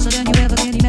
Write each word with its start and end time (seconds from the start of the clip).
closer 0.00 0.24
than 0.24 0.34
you 0.34 0.40
ever 0.40 0.56
can. 0.56 0.79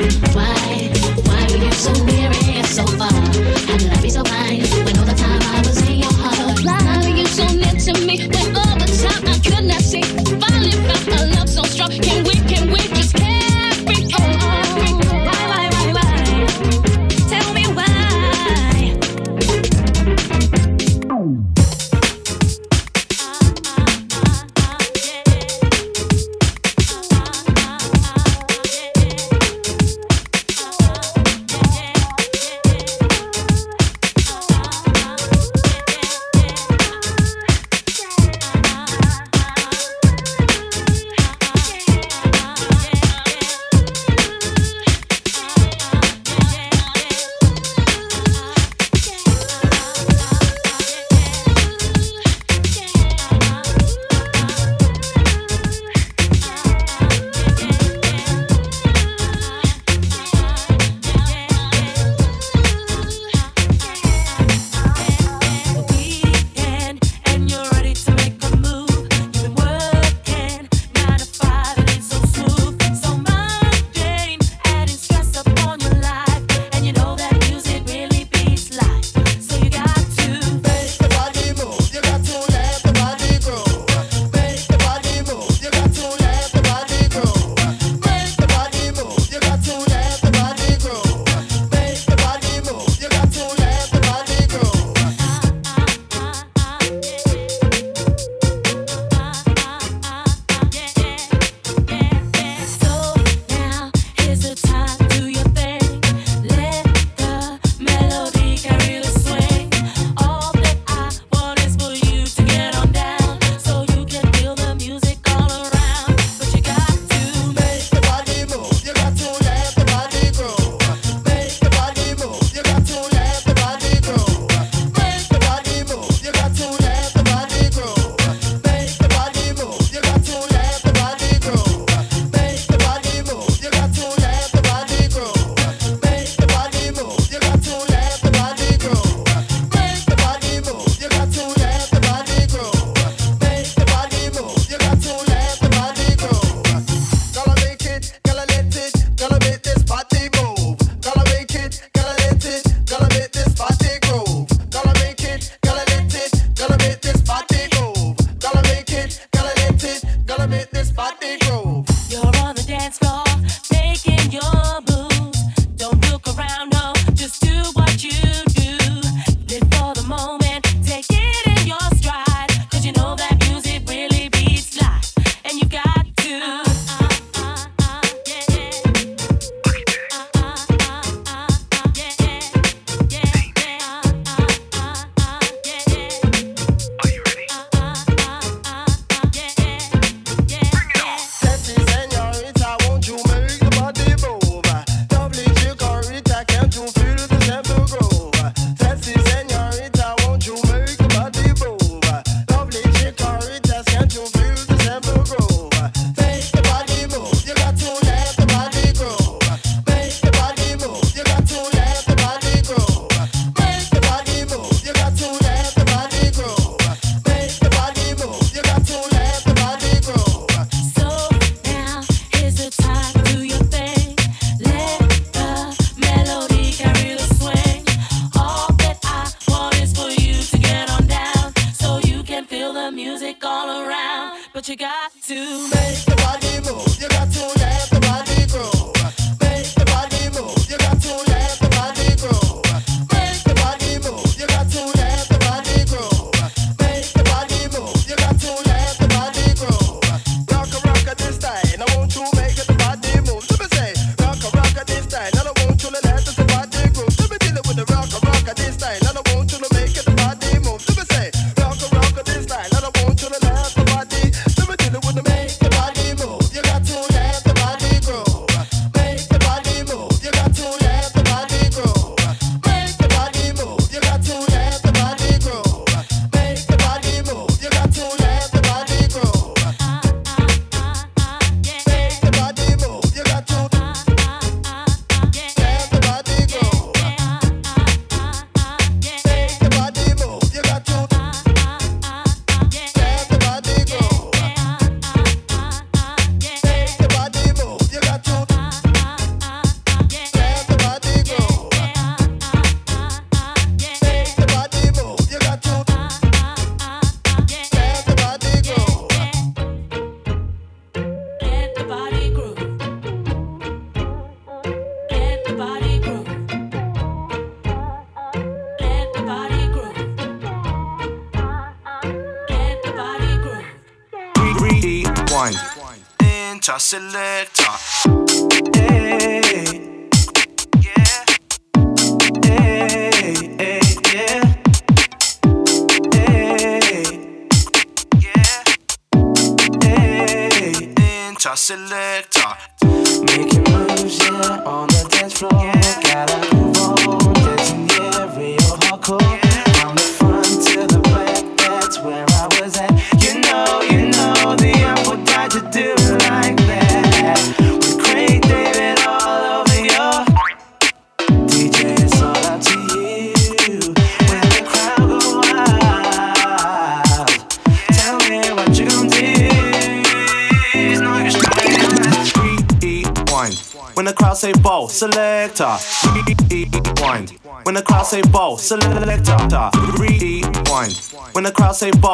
Why, 0.00 0.88
why 1.26 1.44
are 1.44 1.56
you 1.58 1.72
so 1.72 1.92
near 2.04 2.30
and 2.32 2.66
so 2.66 2.86
far? 2.86 3.12
How 3.12 3.76
did 3.76 3.92
I 3.92 4.00
be 4.00 4.08
so 4.08 4.22
blind? 4.22 4.69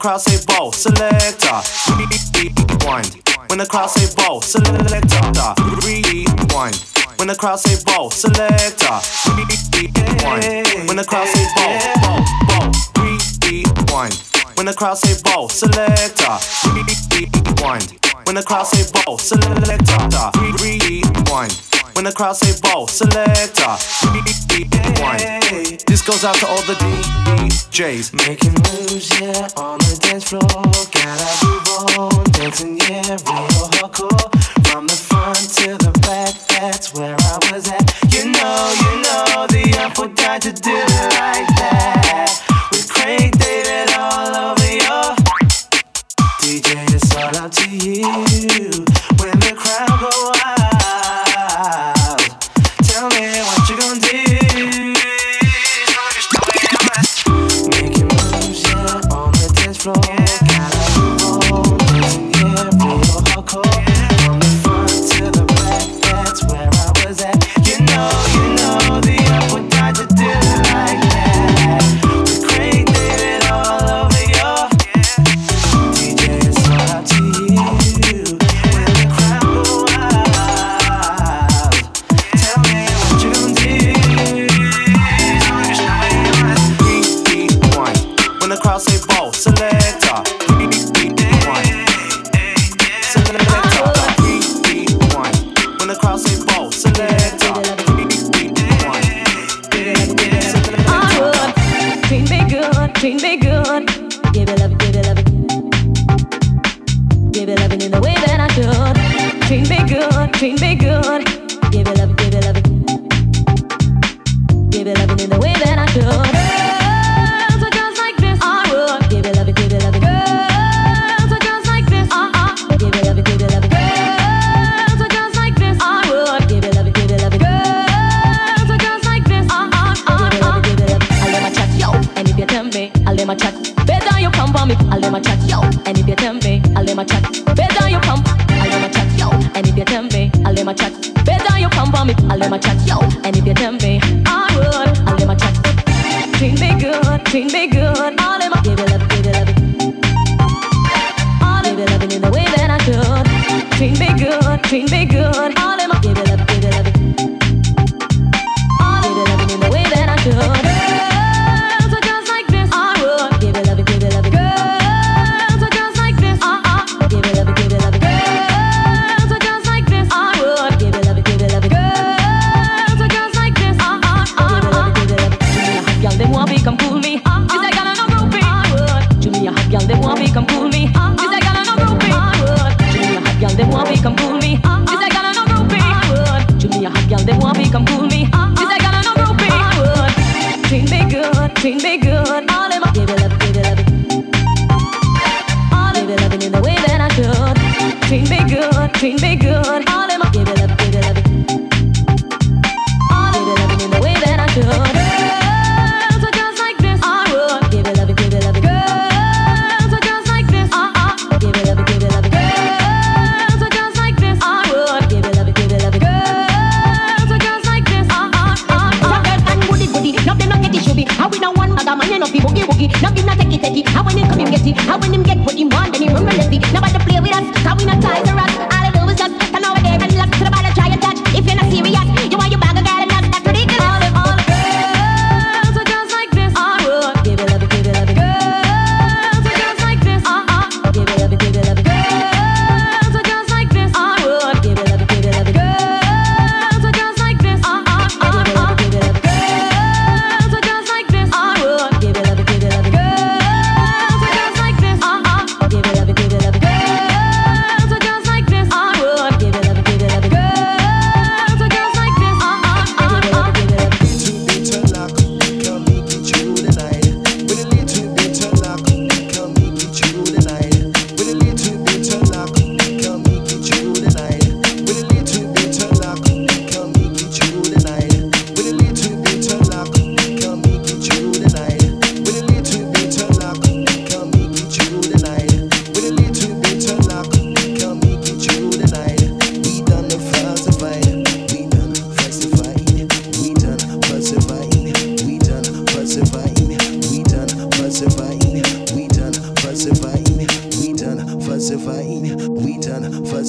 crowd 0.00 0.20
say 0.22 0.42
bow, 0.46 0.70
selector, 0.70 1.60
rewind. 1.92 3.20
When 3.48 3.58
the 3.58 3.66
crowd 3.68 3.88
say 3.88 4.08
bow, 4.16 4.40
selector, 4.40 5.54
rewind. 5.84 6.76
When 7.18 7.28
the 7.28 7.36
crowd 7.38 7.60
say 7.60 7.76
bow, 7.84 8.08
selector, 8.08 8.96
rewind. 9.36 10.88
When 10.88 10.96
the 10.96 11.04
crowd 11.04 11.28
say 11.28 11.44
bow, 11.54 11.78
bow, 12.00 12.24
bow, 12.48 12.72
rewind. 13.44 14.16
When 14.56 14.66
the 14.66 14.74
crowd 14.74 14.96
say 14.96 15.20
bow, 15.22 15.48
selector, 15.48 16.38
rewind. 16.72 17.92
When 18.24 18.36
the 18.36 18.42
crowd 18.42 18.64
say 18.64 18.90
bow, 19.04 19.18
selector, 19.18 20.30
rewind. 20.64 21.69
When 21.94 22.04
the 22.04 22.12
crowd 22.12 22.36
say 22.36 22.58
ball, 22.62 22.86
selector. 22.86 23.76
One. 25.02 25.18
This 25.86 26.02
goes 26.02 26.24
out 26.24 26.36
to 26.36 26.46
all 26.46 26.62
the 26.62 26.74
DJs. 26.74 28.14
Making 28.26 28.52
moves, 28.52 29.08
yeah, 29.20 29.48
on 29.56 29.78
the 29.78 29.98
dance 30.00 30.24
floor. 30.24 30.40
Gotta 30.40 31.28
move 31.44 31.98
on, 31.98 32.24
dancing, 32.32 32.78
yeah, 32.78 33.16
real 33.26 33.68
hardcore. 33.76 34.30
From 34.68 34.86
the 34.86 34.94
front 34.94 35.38
to 35.58 35.76
the 35.78 35.90
back, 36.02 36.34
that's 36.48 36.94
where 36.94 37.16
I 37.18 37.38
was 37.52 37.68
at. 37.68 37.84
You 38.12 38.30
know, 38.30 38.74
you 38.82 38.92
know, 39.02 39.46
the 39.48 39.76
Artful 39.80 40.08
Dodger 40.08 40.52
do 40.52 40.70
it 40.70 41.12
like 41.18 41.48
that. 41.58 42.68
With 42.70 42.88
Craig 42.88 43.36
David 43.38 43.92
all 43.98 44.52
over 44.52 44.70
your 44.70 45.16
DJ, 46.40 46.94
it's 46.94 47.14
all 47.16 47.36
up 47.36 47.50
to 47.52 47.68
you. 47.68 48.89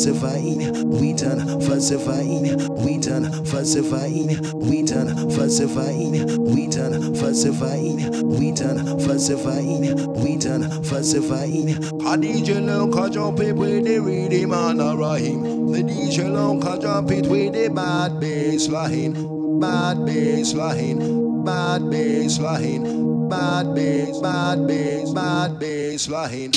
Falsifying, 0.02 0.90
we 0.90 1.14
done 1.14 1.62
falsifying, 1.62 2.58
we 2.84 2.98
done 2.98 3.46
falsifying, 3.46 4.30
we 4.56 4.82
done 4.82 5.30
falsifying, 5.30 6.12
we 6.44 6.66
done 6.68 7.14
falsifying, 7.14 8.28
we 8.28 8.52
done 8.52 9.00
falsifying, 9.00 10.24
we 10.24 10.38
done 10.38 10.84
falsifying. 10.84 11.70
A 11.70 12.18
DJ 12.18 12.66
long 12.66 12.92
can 12.92 13.12
jump 13.12 13.42
it 13.42 13.56
with 13.56 13.86
the 13.86 14.00
rhythm 14.00 14.54
and 14.54 14.82
a 14.82 14.98
rhyme. 14.98 15.72
The 15.72 15.84
DJ 15.84 16.34
long 16.34 16.60
can 16.60 16.82
jump 16.82 17.12
it 17.12 17.28
with 17.28 17.54
the 17.54 17.70
bad 17.70 18.20
bass 18.20 18.70
line, 18.70 19.60
bad 19.60 20.04
bass 20.04 20.56
line, 20.56 21.44
bad 21.44 21.92
bass 21.92 22.40
line, 22.40 23.30
bad 23.30 23.76
bass, 23.76 24.18
bad 24.18 24.68
bass, 24.68 25.12
bad 25.14 25.60
bass 25.60 26.10
line. 26.10 26.52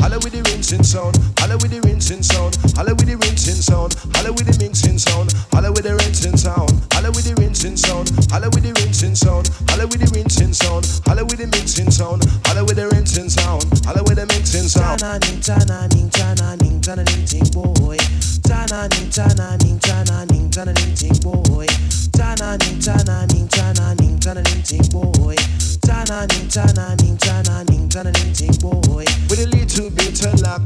Holla 0.00 0.16
with 0.16 0.32
the 0.32 0.42
rinsing 0.50 0.82
sound, 0.82 1.18
holla 1.40 1.56
with 1.56 1.72
the 1.72 1.80
rinsing 1.80 2.22
sound, 2.22 2.56
holla 2.76 2.94
with 2.94 3.08
the 3.08 3.16
rinsing 3.16 3.58
sound, 3.58 3.96
holla 4.14 4.30
with 4.32 4.46
the 4.46 4.54
mixing 4.60 4.98
sound, 4.98 5.32
holla 5.50 5.72
with 5.72 5.84
the 5.84 5.96
rinsing 5.96 6.36
sound, 6.36 6.70
holla 6.92 7.10
with 7.10 7.24
the 7.24 7.34
rinsing 7.40 7.76
sound, 7.76 8.12
holla 8.30 8.48
with 8.52 8.62
the 8.62 8.72
rinsing 8.76 9.16
sound, 9.16 9.48
holla 9.68 9.88
with 9.88 10.00
the 10.00 10.08
rinsing 10.12 10.52
sound, 10.52 10.84
holla 11.08 11.24
with 11.24 11.40
the 11.40 11.48
mixing 11.48 11.90
sound, 11.90 12.22
holla 12.44 12.62
with 12.64 12.76
the 12.76 12.86
rinsing 12.92 13.28
sound, 13.32 13.64
holla 13.88 14.04
with 14.04 14.20
the 14.20 14.26
mixing 14.28 14.68
sound. 14.68 15.00
Tananing, 15.00 15.40
tananing, 15.40 16.08
tananing, 16.12 16.76
tananing, 16.84 17.24
ting 17.24 17.48
boy. 17.56 17.96
Tananing, 18.44 19.08
tananing, 19.08 19.78
tananing, 19.80 20.50
tananing, 20.52 20.92
ting 20.92 21.16
boy. 21.24 21.66
Tananing, 22.12 22.78
tananing, 22.84 23.48
tananing, 23.48 24.18
tananing, 24.20 24.62
ting 24.62 24.84
boy. 24.92 25.36
Tananing, 25.80 26.46
tananing, 26.52 27.16
tananing, 27.16 27.88
tananing, 27.88 28.32
ting 28.36 28.54
boy. 28.60 29.04
With 29.32 29.40
a 29.40 29.48
little 29.48 29.90
bit 29.90 30.20
of 30.26 30.40
luck, 30.42 30.62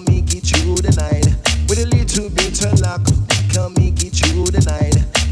can 0.00 0.14
make 0.14 0.34
it 0.34 0.44
through 0.44 0.76
the. 0.76 1.36
With 1.68 1.78
a 1.78 1.86
little 1.86 2.30
bit 2.30 2.64
of 2.64 2.80
luck, 2.80 3.04
can 3.52 3.72
make 3.76 4.02
it 4.04 4.14
through 4.14 4.46
the. 4.46 4.60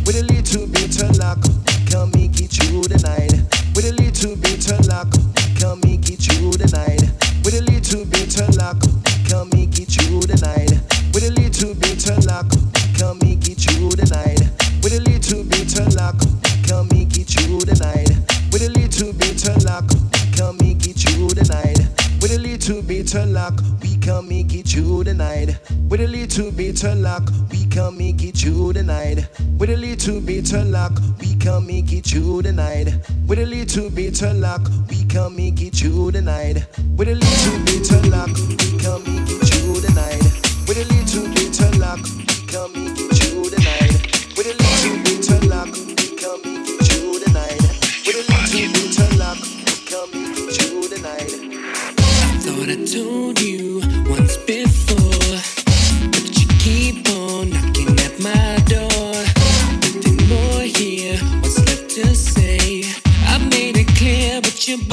With 0.04 0.16
a 0.16 0.24
little 0.24 0.66
bit 0.66 1.00
of 1.02 1.16
luck, 1.16 1.40
can 1.86 2.10
make 2.12 2.40
it 2.40 2.50
through 2.50 2.82
the. 2.82 2.98
With 3.74 3.86
a 3.86 3.92
little 3.92 4.36
bit 4.36 4.70
of 4.70 4.86
luck, 4.86 5.10
can 5.56 5.80
make 5.80 6.10
it 6.10 6.20
through 6.20 6.52
the. 6.52 6.68
With 7.44 7.54
a 7.54 7.62
little 7.62 8.04
bit 8.04 8.40
of 8.40 8.56
luck, 8.56 8.80
can 9.28 9.48
make 9.50 9.78
it 9.78 9.88
through 9.88 10.26
the. 10.26 10.36
With 11.14 11.24
a 11.24 11.32
little 11.32 11.74
bit 11.74 12.10
of 12.10 12.24
luck, 12.26 12.50
can 12.96 13.18
make 13.20 13.48
it 13.48 13.58
through 13.58 13.96
the. 13.96 14.04
With 14.82 14.92
a 14.92 15.00
little 15.00 15.44
bit 15.44 15.78
of 15.78 15.94
luck, 15.94 16.18
can 16.66 16.88
make 16.92 17.16
it 17.16 17.28
through 17.28 17.64
the. 17.64 17.74
With 18.52 18.62
a 18.62 18.70
little 18.70 19.12
bit 19.12 19.48
of 19.48 19.64
luck, 19.64 19.88
can 20.36 20.56
make 20.60 20.86
it 20.86 20.97
little 22.68 22.82
bit 22.82 23.14
of 23.14 23.30
luck, 23.30 23.62
we 23.80 23.96
can 23.96 24.28
make 24.28 24.52
it 24.52 24.68
through 24.68 25.02
the 25.02 25.14
night. 25.14 25.58
With 25.88 26.02
a 26.02 26.06
little 26.06 26.50
bit 26.52 26.84
of 26.84 26.98
luck, 26.98 27.30
we 27.50 27.64
can 27.64 27.96
make 27.96 28.22
it 28.22 28.36
through 28.36 28.74
the 28.74 28.82
night. 28.82 29.26
With 29.58 29.70
a 29.70 29.76
little 29.76 30.20
bit 30.20 30.52
of 30.52 30.66
luck, 30.66 30.92
we 31.18 31.34
can 31.36 31.66
make 31.66 31.90
it 31.92 32.04
through 32.04 32.42
the 32.42 32.52
night. 32.52 32.92
With 33.26 33.38
a 33.38 33.46
little 33.46 33.88
bit 33.88 34.20
of 34.20 34.36
luck, 34.36 34.68
we 34.90 35.02
can 35.06 35.34
make 35.34 35.62
it 35.62 35.76
through 35.76 36.10
the 36.10 36.20
night. 36.20 36.66
With 36.94 37.08
a 37.08 37.14
little 37.14 37.58
bit 37.64 37.90
of 37.90 38.06
luck, 38.06 38.36
we 38.36 38.56
can 38.76 39.02
make 39.04 39.30
it 39.30 39.48
through 39.48 39.80
the 39.80 39.90
night. 39.94 40.22
With 40.68 40.76
a 40.76 40.84
little 40.92 41.26
bit 41.32 41.60
of 41.60 41.78
luck, 41.78 42.00
we 42.04 42.46
can 42.48 42.72
make 42.74 42.92
it 42.92 42.97
I 52.70 52.76
told 52.84 53.40
you 53.40 53.80
once 54.10 54.36
before, 54.36 55.40
but 56.12 56.38
you 56.38 56.46
keep 56.58 57.08
on 57.08 57.48
knocking 57.48 57.98
at 58.00 58.20
my 58.20 58.58
door. 58.66 59.14
Nothing 59.80 60.28
more 60.28 60.60
here, 60.60 61.16
what's 61.40 61.58
left 61.60 61.88
to 61.92 62.14
say? 62.14 62.84
I 63.26 63.38
made 63.38 63.78
it 63.78 63.88
clear, 63.96 64.42
but 64.42 64.68
you're 64.68 64.84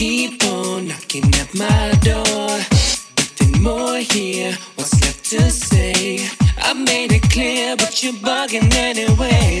keep 0.00 0.42
on 0.44 0.88
knocking 0.88 1.26
at 1.34 1.54
my 1.54 1.92
door. 2.00 2.48
Nothing 3.18 3.62
more 3.62 3.98
here, 3.98 4.56
what's 4.76 4.98
left 5.02 5.26
to 5.26 5.50
say? 5.50 6.26
I 6.56 6.72
made 6.72 7.12
it 7.12 7.28
clear, 7.30 7.76
but 7.76 8.02
you're 8.02 8.14
bugging 8.14 8.72
anyway. 8.72 9.60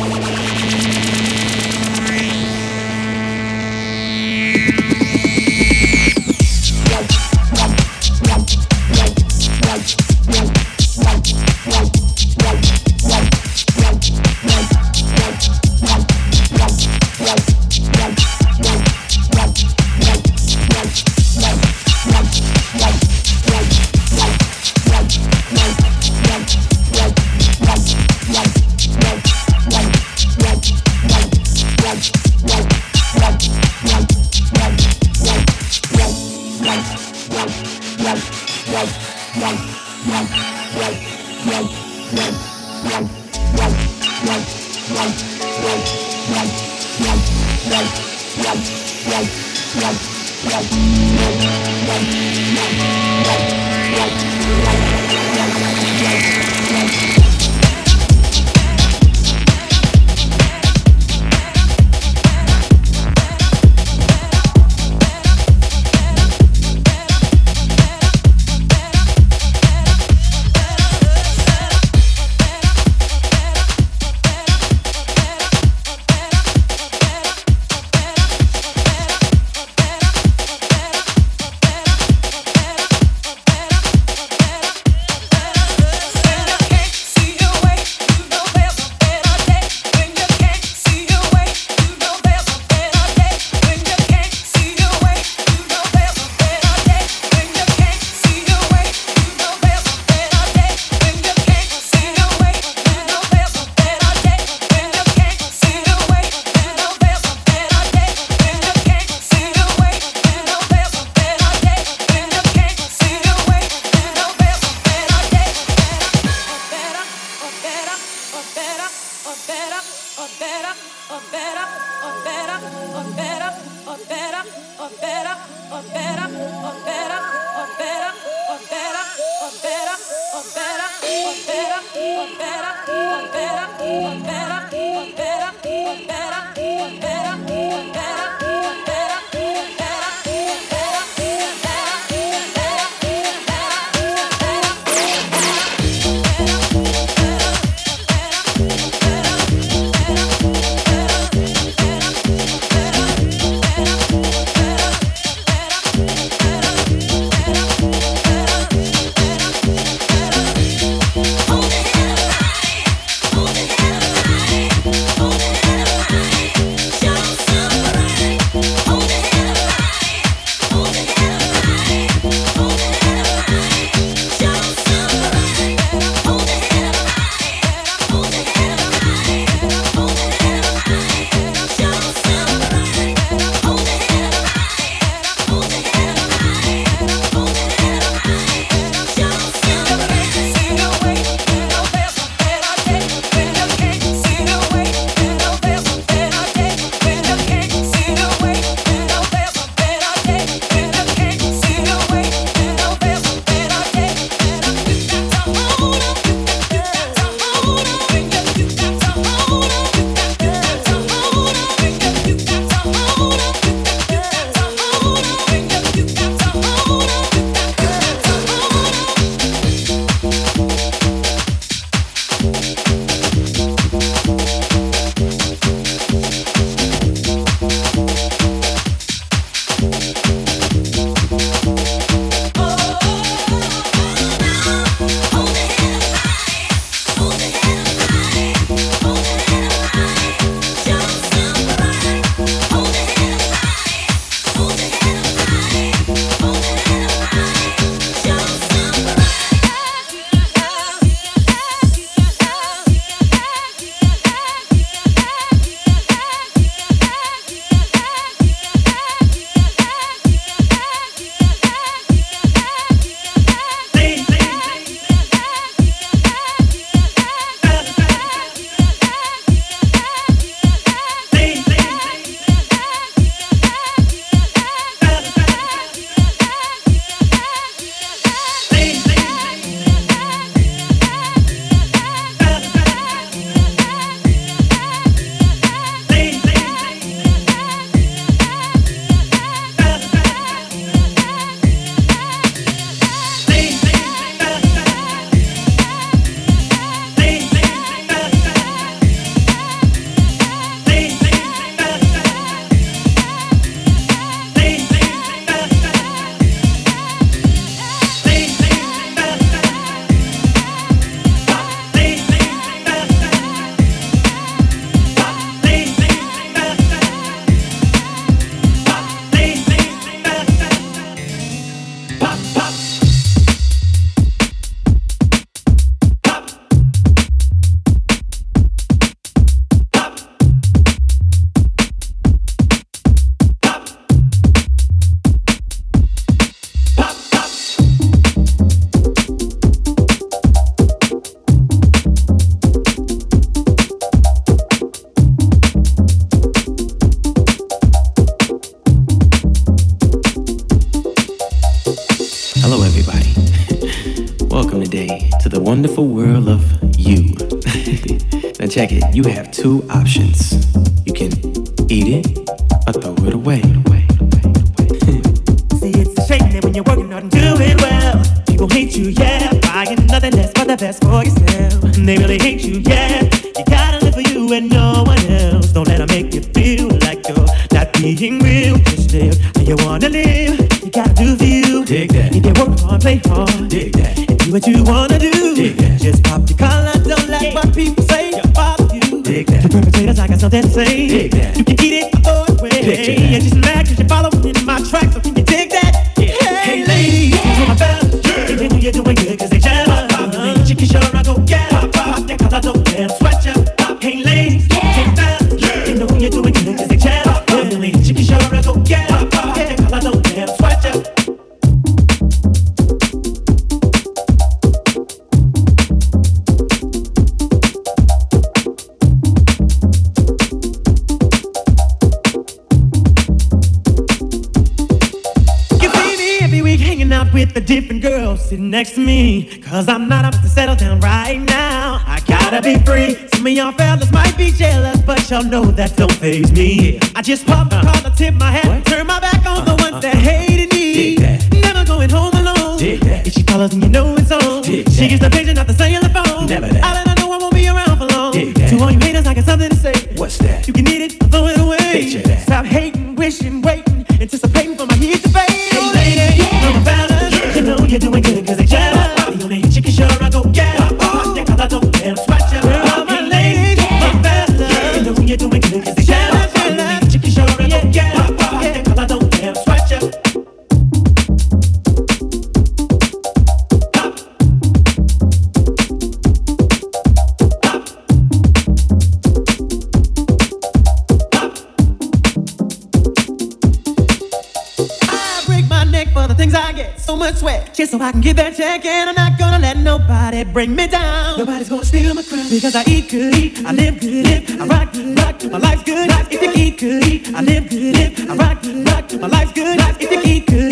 I 488.11 488.13
can 488.13 488.23
get 488.23 488.35
that 488.39 488.57
check 488.57 488.85
and 488.85 489.11
I'm 489.11 489.15
not 489.15 489.39
gonna 489.39 489.61
let 489.61 489.77
nobody 489.77 490.43
bring 490.43 490.75
me 490.75 490.89
down. 490.89 491.39
Nobody's 491.39 491.69
gonna 491.69 491.85
steal 491.85 492.13
my 492.13 492.25
crown 492.25 492.51
because 492.51 492.75
I 492.75 492.83
eat 492.89 493.09
good, 493.09 493.33
eat, 493.37 493.65
I 493.65 493.71
live 493.71 494.01
good, 494.01 494.27
live, 494.27 494.61
I 494.61 494.67
rock 494.67 494.93
good, 494.93 495.17
rock. 495.17 495.45
My 495.45 495.59
life's 495.59 495.85
good, 495.85 496.09
life. 496.09 496.27
if 496.29 496.43
you 496.43 496.53
eat 496.57 496.79
good, 496.81 497.07
eat, 497.07 497.33
I 497.33 497.41
live 497.41 497.71
good, 497.71 497.95
live, 497.95 498.31
I 498.31 498.35
rock 498.35 498.63
good, 498.63 498.89
rock. 498.89 499.13
My 499.21 499.29
life's 499.29 499.53
good, 499.53 499.79
life. 499.79 499.97
if 500.01 500.11
you 500.11 500.23
eat 500.25 500.47
good. 500.49 500.70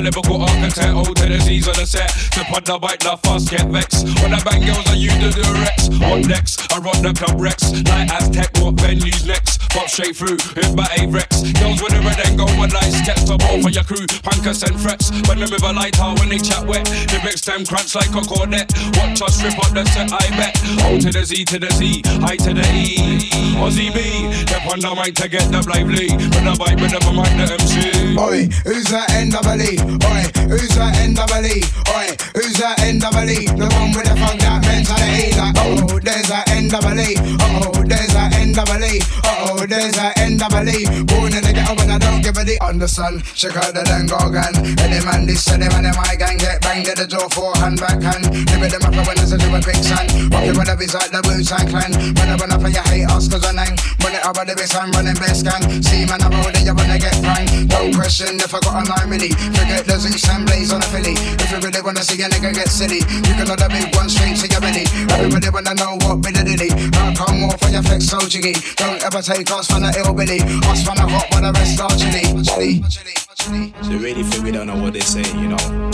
A 0.00 0.02
lyrical 0.02 0.42
architect. 0.42 0.94
O 0.94 1.04
to 1.04 1.26
the 1.28 1.38
Z's 1.40 1.68
on 1.68 1.74
the 1.74 1.86
set. 1.86 2.08
Tip 2.32 2.48
on 2.52 2.64
the 2.64 2.78
bike, 2.78 3.00
the 3.00 3.16
fast 3.22 3.50
get 3.50 3.66
vexed. 3.68 4.08
When 4.22 4.32
I 4.32 4.40
bang 4.42 4.64
girls, 4.64 4.86
I 4.88 4.94
use 4.94 5.14
the 5.20 5.30
Durex. 5.36 5.92
On 6.00 6.22
next, 6.22 6.72
I 6.72 6.78
run 6.78 7.02
the 7.02 7.12
club 7.12 7.40
Rex. 7.40 7.72
Like 7.84 8.08
Aztec, 8.10 8.50
what 8.58 8.76
venues 8.76 9.26
next? 9.26 9.60
Pop 9.70 9.88
straight 9.88 10.16
through 10.16 10.40
with 10.56 10.74
my 10.74 10.88
A-Rex. 10.98 11.52
Girls 11.60 11.82
with 11.82 11.92
the 11.92 12.00
red 12.00 12.18
and 12.26 12.36
go 12.38 12.46
one 12.56 12.70
night. 12.70 12.90
Top 13.04 13.42
off 13.44 13.60
for 13.62 13.70
your 13.70 13.84
crew, 13.84 14.06
pankers 14.24 14.64
and 14.64 14.74
frets. 14.80 15.12
When 15.28 15.38
with 15.38 15.62
a 15.62 15.72
light 15.72 15.98
out 16.00 16.18
when 16.18 16.28
they 16.28 16.38
chat 16.38 16.66
wet. 16.66 16.88
Lyrics 17.40 17.46
them 17.46 17.64
crunch 17.64 17.94
like 17.94 18.10
a 18.10 18.26
cornet. 18.26 18.72
Watch 18.96 19.22
us 19.22 19.36
strip 19.36 19.56
up 19.58 19.72
the 19.72 19.84
set, 19.90 20.12
I 20.12 20.28
bet. 20.36 20.56
O 20.84 20.98
to 20.98 21.10
the 21.10 21.24
Z 21.24 21.44
to 21.46 21.58
the 21.58 21.70
Z, 21.72 22.02
I 22.22 22.36
to 22.36 22.52
the 22.52 22.66
E. 22.74 23.56
Ozzie 23.56 23.90
B, 23.90 24.32
step 24.44 24.66
on 24.66 24.80
the 24.80 24.94
mic 24.94 25.14
to 25.16 25.28
get 25.28 25.50
the 25.50 25.62
lively. 25.68 26.10
When 26.10 26.48
I 26.48 26.56
bite, 26.56 26.76
but 26.76 26.92
never 26.92 27.12
mind 27.12 27.40
the 27.40 27.46
MC. 27.54 28.16
Oi, 28.18 28.48
who's 28.64 28.88
that 28.92 29.08
NWE? 29.16 29.80
Oi, 29.80 30.22
who's 30.48 30.74
that 30.76 30.94
NWE? 31.00 31.64
Oi, 31.88 32.06
who's 32.34 32.56
that 32.60 32.76
NWE? 32.80 33.56
The 33.56 33.66
one 33.72 33.92
with 33.92 34.04
the 34.04 34.16
fuck 34.20 34.36
that 34.40 34.60
mentality. 34.66 35.32
Like, 35.36 35.56
oh, 35.64 35.98
there's 36.00 36.28
that 36.28 36.46
NWE. 36.48 37.08
Oh, 37.40 37.72
there's 37.84 38.12
that 38.12 38.32
NWE. 38.36 39.00
Oh, 39.24 39.66
there's 39.66 39.94
that 39.96 40.16
NWE. 40.16 41.06
Born 41.08 41.32
in 41.32 41.42
the 41.44 41.52
ghetto 41.52 41.74
when 42.30 42.38
I 42.38 42.44
don't 42.44 42.58
give 42.58 42.58
D. 42.58 42.58
Understand? 42.60 43.24
Check 43.34 43.56
out 43.56 43.74
the 43.74 43.82
then 43.82 44.06
go 44.06 44.18
gun. 44.30 44.54
Any 44.78 45.04
man 45.04 45.26
this, 45.26 45.46
any 45.50 45.68
man 45.68 45.86
in 45.86 45.94
my 45.96 46.14
gang 46.14 46.38
get 46.38 46.60
banged 46.62 46.88
at 46.88 46.96
the 46.96 47.06
door 47.06 47.28
for 47.30 47.54
hand 47.58 47.80
back 47.80 48.00
hand. 48.02 48.30
Live 48.30 48.60
with 48.60 48.72
them 48.72 48.82
up 48.86 48.94
when 49.06 49.16
there's 49.16 49.32
a 49.32 49.38
a 49.38 49.60
quicksand. 49.62 50.08
With 50.30 50.66
the 50.66 50.76
biz 50.78 50.94
like 50.94 51.10
the 51.10 51.20
Wu 51.26 51.42
Tang 51.42 51.66
Clan. 51.66 51.90
When 52.14 52.28
I 52.30 52.34
run 52.36 52.52
up 52.52 52.62
and 52.62 52.74
you 52.74 52.84
hate 52.86 53.08
us 53.10 53.26
cause 53.28 53.44
I 53.44 53.52
nang. 53.52 53.74
Run 54.02 54.14
it 54.14 54.22
up 54.24 54.36
with 54.38 54.48
the 54.48 54.54
biz, 54.54 54.74
I'm 54.74 54.90
running 54.92 55.18
best 55.18 55.44
gang. 55.44 55.62
See 55.82 56.06
man, 56.06 56.22
I'm 56.22 56.30
there, 56.30 56.64
you 56.64 56.74
wanna 56.74 56.98
get 56.98 57.16
pranked. 57.22 57.52
No 57.70 57.90
question 57.94 58.38
if 58.38 58.54
I 58.54 58.58
got 58.60 58.78
a 58.78 59.06
9 59.06 59.10
milli. 59.10 59.30
Forget 59.34 59.84
the 59.86 59.96
Zeus 59.98 60.26
and 60.30 60.46
Blaze 60.46 60.72
on 60.72 60.82
a 60.82 60.88
Philly. 60.90 61.14
If 61.16 61.50
you 61.50 61.58
really 61.58 61.82
wanna 61.82 62.02
see 62.04 62.20
a 62.22 62.28
nigga 62.28 62.54
get 62.54 62.70
silly, 62.70 63.02
you 63.02 63.34
can 63.34 63.46
the 63.48 63.68
big 63.70 63.90
one 63.94 64.08
straight 64.08 64.36
to 64.38 64.46
your 64.46 64.60
belly. 64.60 64.84
Everybody 65.10 65.48
wanna 65.50 65.74
know 65.74 65.98
what 66.06 66.22
bit 66.22 66.38
of 66.38 66.46
dilly. 66.46 66.70
Now 66.94 67.14
come 67.14 67.44
off 67.44 67.58
for 67.60 67.70
your 67.70 67.82
flex 67.82 68.06
so 68.06 68.18
jiggy. 68.28 68.54
Don't 68.76 69.02
ever 69.02 69.22
take 69.22 69.50
us 69.50 69.66
from 69.66 69.82
the 69.82 69.90
ill 69.98 70.14
Billy. 70.14 70.40
Us 70.68 70.84
from 70.84 70.96
the 70.96 71.06
hot, 71.08 71.26
but 71.30 71.40
the 71.40 71.52
rest 71.52 71.80
are 71.80 71.90
chilly. 71.96 72.19
Chilly. 72.44 72.82
So 73.82 73.92
really 73.98 74.22
think 74.22 74.44
we 74.44 74.50
don't 74.50 74.66
know 74.66 74.76
what 74.80 74.92
they 74.92 75.00
say, 75.00 75.22
you 75.38 75.48
know. 75.48 75.90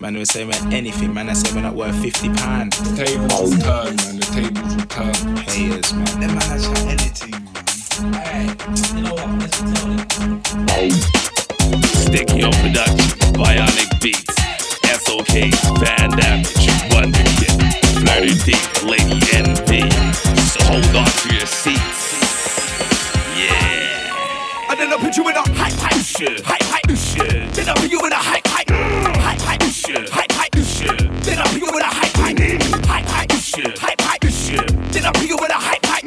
Man, 0.00 0.14
we 0.14 0.24
say 0.24 0.44
man, 0.44 0.72
anything, 0.72 1.14
man. 1.14 1.28
I 1.30 1.32
say 1.32 1.54
we're 1.54 1.62
not 1.62 1.74
worth 1.74 1.96
fifty 2.02 2.28
pound. 2.28 2.72
The 2.72 3.04
tables 3.04 3.54
will 3.54 3.62
turn, 3.62 3.96
man. 3.96 4.16
The 4.16 4.26
tables 4.34 4.74
will 4.76 4.86
turn. 4.86 5.36
Haters, 5.36 5.92
man. 5.94 6.20
Them 6.20 6.34
man 6.34 6.42
has 6.50 6.66
got 6.66 6.86
anything, 6.88 7.30
man. 7.30 7.54
Alright, 8.14 8.58
you 8.94 9.02
know 9.02 9.14
what? 9.14 9.28
Let's 9.38 9.58
tell 9.58 9.72
them. 9.86 10.90
Sticky 12.04 12.42
on 12.42 12.52
production, 12.52 13.08
Bionic 13.38 13.90
Beats, 14.02 14.36
SOK, 15.04 15.34
Fan 15.80 16.10
Damage, 16.10 16.66
Wonder 16.92 17.24
Kid, 17.38 17.54
Flirty 18.02 18.34
D, 18.44 18.52
Lady 18.84 19.20
Envy. 19.32 19.82
So 20.52 20.58
hold 20.64 20.96
on 20.96 21.06
to 21.06 21.34
your 21.34 21.46
seats. 21.46 22.02
Yeah. 23.38 23.83
And 24.74 24.80
then 24.80 24.92
I 24.92 24.96
put 24.96 25.16
you 25.16 25.22
in 25.28 25.36
a 25.36 25.40
high 25.54 25.70
high 25.70 26.02
shit, 26.02 26.40
high 26.40 26.58
high 26.66 26.94
shit. 26.94 27.54
Then 27.54 27.68
I 27.68 27.74
put 27.74 27.88
you 27.88 28.00
in 28.04 28.10
a 28.10 28.16
high 28.16 28.42
high 28.44 28.66
high 28.66 29.38
high 29.38 29.70
shit, 29.70 30.10
high 30.10 30.26
high 30.34 30.50
shit. 30.66 30.98
Then 31.22 31.38
I 31.38 31.46
put 31.46 31.62
you 31.62 31.70
in 31.70 31.78
a 31.78 31.86
high 31.86 32.10
high 32.18 32.34
high 32.82 33.06
high 33.06 33.38
shit, 33.38 33.78
high 33.78 33.94
high 34.02 34.18
shit. 34.26 34.66
Then 34.90 35.06
I 35.06 35.12
put 35.12 35.28
you 35.30 35.38
in 35.38 35.46
a 35.46 35.54
high 35.54 35.78
high 35.86 36.02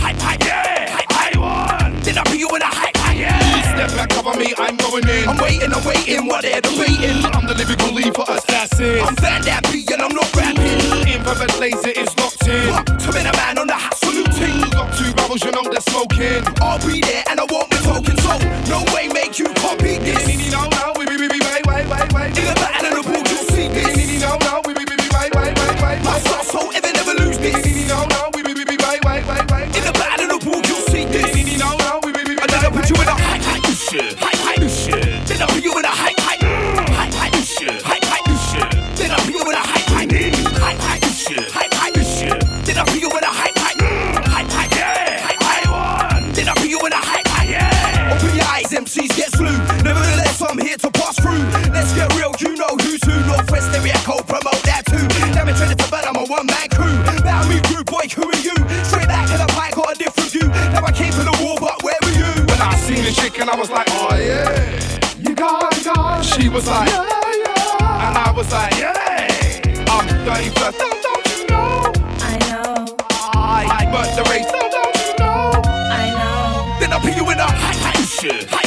high 0.00 0.16
high 0.16 0.38
yeah, 0.40 0.96
high 0.96 1.04
high 1.12 1.36
one. 1.36 2.00
Then 2.00 2.16
I 2.16 2.24
put 2.24 2.38
you 2.40 2.48
in 2.56 2.62
a 2.62 2.64
high 2.64 2.92
high 2.96 3.20
yeah. 3.20 3.76
Step 3.76 3.90
back, 3.92 4.08
cover 4.08 4.32
me, 4.40 4.54
I'm 4.56 4.76
going 4.80 5.04
in. 5.04 5.28
I'm 5.28 5.36
waiting, 5.36 5.72
I'm 5.76 5.84
waiting, 5.84 6.26
what 6.26 6.40
are 6.40 6.48
they 6.48 6.72
waiting? 6.72 7.20
I'm 7.36 7.44
the 7.44 7.52
living, 7.52 7.94
lead 7.94 8.16
for 8.16 8.24
assassins. 8.32 9.04
I'm 9.04 9.14
fat 9.16 9.44
that 9.44 9.68
beat 9.68 9.92
and 9.92 10.00
I'm 10.00 10.16
not 10.16 10.32
rapping. 10.32 11.04
Imperfect 11.04 11.60
laser 11.60 11.92
is 11.92 12.08
locked 12.16 12.48
in. 12.48 12.72
Locked, 12.72 12.96
I'm 12.96 13.28
a 13.28 13.32
man 13.36 13.58
on 13.58 13.66
the 13.66 13.76
hot 13.76 13.92
salute 14.00 14.32
team. 14.32 14.64
Got 14.72 14.88
two 14.96 15.12
barrels, 15.12 15.44
you 15.44 15.52
know 15.52 15.68
they're 15.68 15.84
smoking. 15.84 16.40
I'll 16.64 16.80
be 16.80 17.04
there 17.04 17.22
and 17.28 17.40
I 17.40 17.44
won't 17.52 17.75
be 18.02 18.12
talking. 18.16 18.52
So 18.66 18.70
no 18.72 18.84
way 18.94 19.08
make 19.08 19.38
you 19.38 19.46
copy 19.62 19.98
this. 19.98 20.52
No, 20.52 20.68
no, 20.68 20.92
we, 20.98 21.06
we, 21.06 21.16
we, 21.16 21.28
wait, 21.28 21.64
wait, 21.66 21.86
wait, 21.88 22.12
wait. 22.12 22.38
In 22.38 22.44
the 22.44 22.54
battle 22.56 22.98
of 23.00 23.06
the 23.06 23.12
ball, 23.12 23.24
you'll 23.26 23.48
see 23.54 23.68
this. 23.68 24.20
No, 24.22 24.36
no, 24.46 24.60
we, 24.66 24.74
we, 24.74 24.84
we, 24.84 24.96
wait, 25.16 25.30
wait, 25.34 25.52
wait, 25.58 25.76
wait. 25.82 25.98
My 26.04 26.18
soul, 26.20 26.44
so 26.44 26.60
ever 26.72 26.92
never 26.92 27.14
lose 27.22 27.38
this. 27.38 27.88
No, 27.88 28.04
no, 28.06 28.30
we, 28.34 28.42
we, 28.42 28.52
we, 28.54 28.64
wait, 28.64 29.00
wait, 29.04 29.24
wait, 29.26 29.44
wait. 29.50 29.66
In 29.76 29.84
the 29.84 29.92
battle 29.94 30.30
of 30.34 30.40
the 30.40 30.46
ball, 30.46 30.62
you'll 30.66 30.86
see 30.92 31.04
this. 31.06 31.58
No, 31.58 31.76
no, 31.76 32.00
we, 32.04 32.12
we, 32.12 32.22
we, 32.24 32.34
and 32.38 32.50
then 32.50 32.64
I 32.64 32.70
put 32.70 32.88
you 32.90 32.96
in 32.96 33.08
a 33.08 33.16
high, 33.16 33.38
high, 33.38 33.58
high, 33.58 33.60
high, 33.60 33.74
shit. 33.74 34.25
Pass 51.16 51.24
through. 51.24 51.72
Let's 51.72 51.92
get 51.94 52.12
real, 52.14 52.32
you 52.38 52.56
know 52.56 52.68
who's 52.80 53.02
who. 53.04 53.14
Northwest 53.26 53.74
area 53.74 53.94
code, 54.04 54.26
promote 54.26 54.62
that 54.64 54.84
too. 54.86 55.06
Damn 55.32 55.48
it, 55.48 55.56
traded 55.56 55.78
to 55.78 55.90
bed, 55.90 56.04
I'm 56.04 56.16
a 56.16 56.24
one 56.26 56.46
man 56.46 56.68
crew. 56.70 56.92
Battle 57.22 57.48
me 57.48 57.60
crew, 57.62 57.84
boy, 57.84 58.06
who 58.14 58.28
are 58.28 58.42
you? 58.42 58.56
Straight 58.84 59.08
back 59.08 59.28
to 59.30 59.38
the 59.38 59.46
pie, 59.52 59.70
got 59.70 59.94
a 59.94 59.98
different 59.98 60.30
view. 60.30 60.48
Now 60.72 60.84
I 60.84 60.92
came 60.92 61.12
for 61.12 61.24
the 61.24 61.36
war, 61.42 61.56
but 61.60 61.82
where 61.82 61.98
were 62.02 62.16
you? 62.16 62.30
When 62.46 62.60
I 62.60 62.74
seen 62.76 63.04
the 63.04 63.12
chick 63.12 63.38
and 63.40 63.50
I 63.50 63.56
was 63.56 63.70
like, 63.70 63.86
oh 63.90 64.16
yeah. 64.16 64.48
You 65.18 65.34
got, 65.34 65.76
you 65.76 65.84
got. 65.84 66.24
She 66.24 66.48
was 66.48 66.66
like, 66.66 66.88
yeah, 66.88 67.04
yeah. 67.44 68.08
And 68.08 68.18
I 68.18 68.32
was 68.34 68.50
like, 68.52 68.74
yeah. 68.76 68.92
I'm 69.88 70.06
31st, 70.26 70.78
don't, 70.78 71.02
don't 71.02 71.26
you 71.32 71.46
know? 71.48 71.92
I 72.20 72.34
know, 72.50 72.96
I 73.34 73.88
but 73.90 74.08
the 74.16 74.22
race, 74.30 74.50
don't, 74.50 74.70
don't 74.70 74.96
you 75.06 75.14
know? 75.18 75.62
I 75.64 76.10
know. 76.10 76.80
Then 76.80 76.92
I'll 76.92 77.00
put 77.00 77.16
you 77.16 77.24
in 77.30 77.38
a 77.38 77.46
high, 77.46 77.78
high, 77.78 78.04
shit, 78.04 78.50
high, 78.50 78.56
high, 78.56 78.64
shit. 78.64 78.65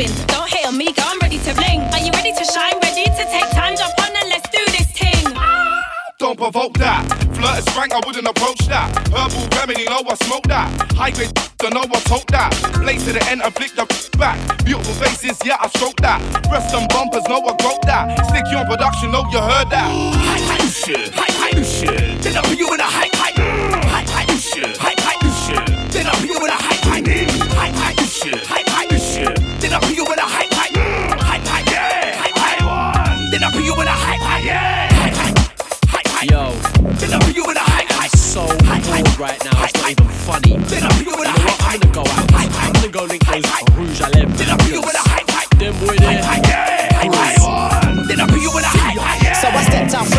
Everybody's 0.00 0.26
trying 0.26 0.26
to 0.26 0.26
win. 0.26 0.26
Don't 0.26 0.48
hate 0.48 0.66
on 0.66 0.76
me, 0.76 0.92
girl, 0.92 1.06
I'm 1.08 1.18
ready 1.20 1.38
to 1.38 1.54
bling. 1.54 1.80
Are 1.92 2.00
you 2.00 2.12
ready 2.12 2.32
to 2.32 2.44
shine? 2.44 2.78
Ready 2.82 3.04
to 3.04 3.24
take 3.28 3.50
time? 3.50 3.76
Jump 3.76 3.98
on 4.00 4.10
and 4.16 4.28
let's 4.28 4.48
do 4.50 4.62
this 4.72 4.88
thing. 4.92 5.34
Don't 6.18 6.36
provoke 6.36 6.74
that. 6.78 7.00
Flirt 7.32 7.58
is 7.58 7.68
frank, 7.72 7.92
I 7.92 8.00
wouldn't 8.06 8.28
approach 8.28 8.60
that. 8.68 8.92
Herbal 9.08 9.48
remedy, 9.56 9.84
know 9.84 10.02
I 10.06 10.14
smoke 10.26 10.44
that. 10.48 10.68
High 10.92 11.12
grade, 11.12 11.32
don't 11.58 11.72
know 11.72 11.80
I 11.80 12.00
told 12.04 12.28
that. 12.28 12.52
Blaze 12.82 13.04
to 13.06 13.12
the 13.12 13.24
end 13.24 13.40
and 13.42 13.54
flick 13.54 13.72
the 13.74 13.86
back. 14.18 14.36
Beautiful 14.64 14.92
faces, 14.94 15.38
yeah, 15.44 15.56
I 15.60 15.68
stroke 15.68 15.96
that. 16.02 16.20
Breast 16.48 16.74
and 16.74 16.88
bumpers, 16.90 17.24
know 17.24 17.40
I 17.40 17.56
broke 17.56 17.82
that. 17.82 18.12
Stick 18.28 18.44
you 18.50 18.58
on 18.58 18.66
production, 18.66 19.12
know 19.12 19.24
you 19.32 19.40
heard 19.40 19.70
that. 19.70 19.88
High, 19.88 20.60
high, 20.60 20.68
shit, 20.68 21.08
high, 21.14 21.32
high, 21.32 21.62
shit. 21.62 22.20
Then 22.20 22.36
I 22.36 22.42
put 22.42 22.58
you 22.58 22.68
in 22.74 22.80
a 22.80 22.82
high, 22.82 22.90
high, 22.90 23.08
high, 23.08 23.09
right 39.20 39.44
now, 39.44 39.64
it's 39.64 39.74
not 39.74 39.90
even 39.90 40.08
funny. 40.08 40.56
I 40.56 40.88
put 40.96 41.04
you 41.04 41.12
in 41.12 41.18
a 41.20 41.28
You 41.28 41.44
know 41.44 41.44
what? 41.44 41.60
high, 41.60 41.74
I'm 41.74 41.80
gonna 41.80 41.92
go 41.92 42.00
out. 42.00 42.32
I'm 42.32 42.72
gonna 42.72 42.88
go 42.88 43.04
link 43.04 43.24
those 43.26 43.44
Rouge. 43.76 44.00
Then 44.00 44.48
I 44.48 44.56
put 44.56 44.70
you 44.70 44.80
in 44.80 44.88
a 44.88 44.98
high, 44.98 45.24
high. 45.28 45.56
Them 45.58 45.74
boy 45.78 45.96
there. 45.96 46.49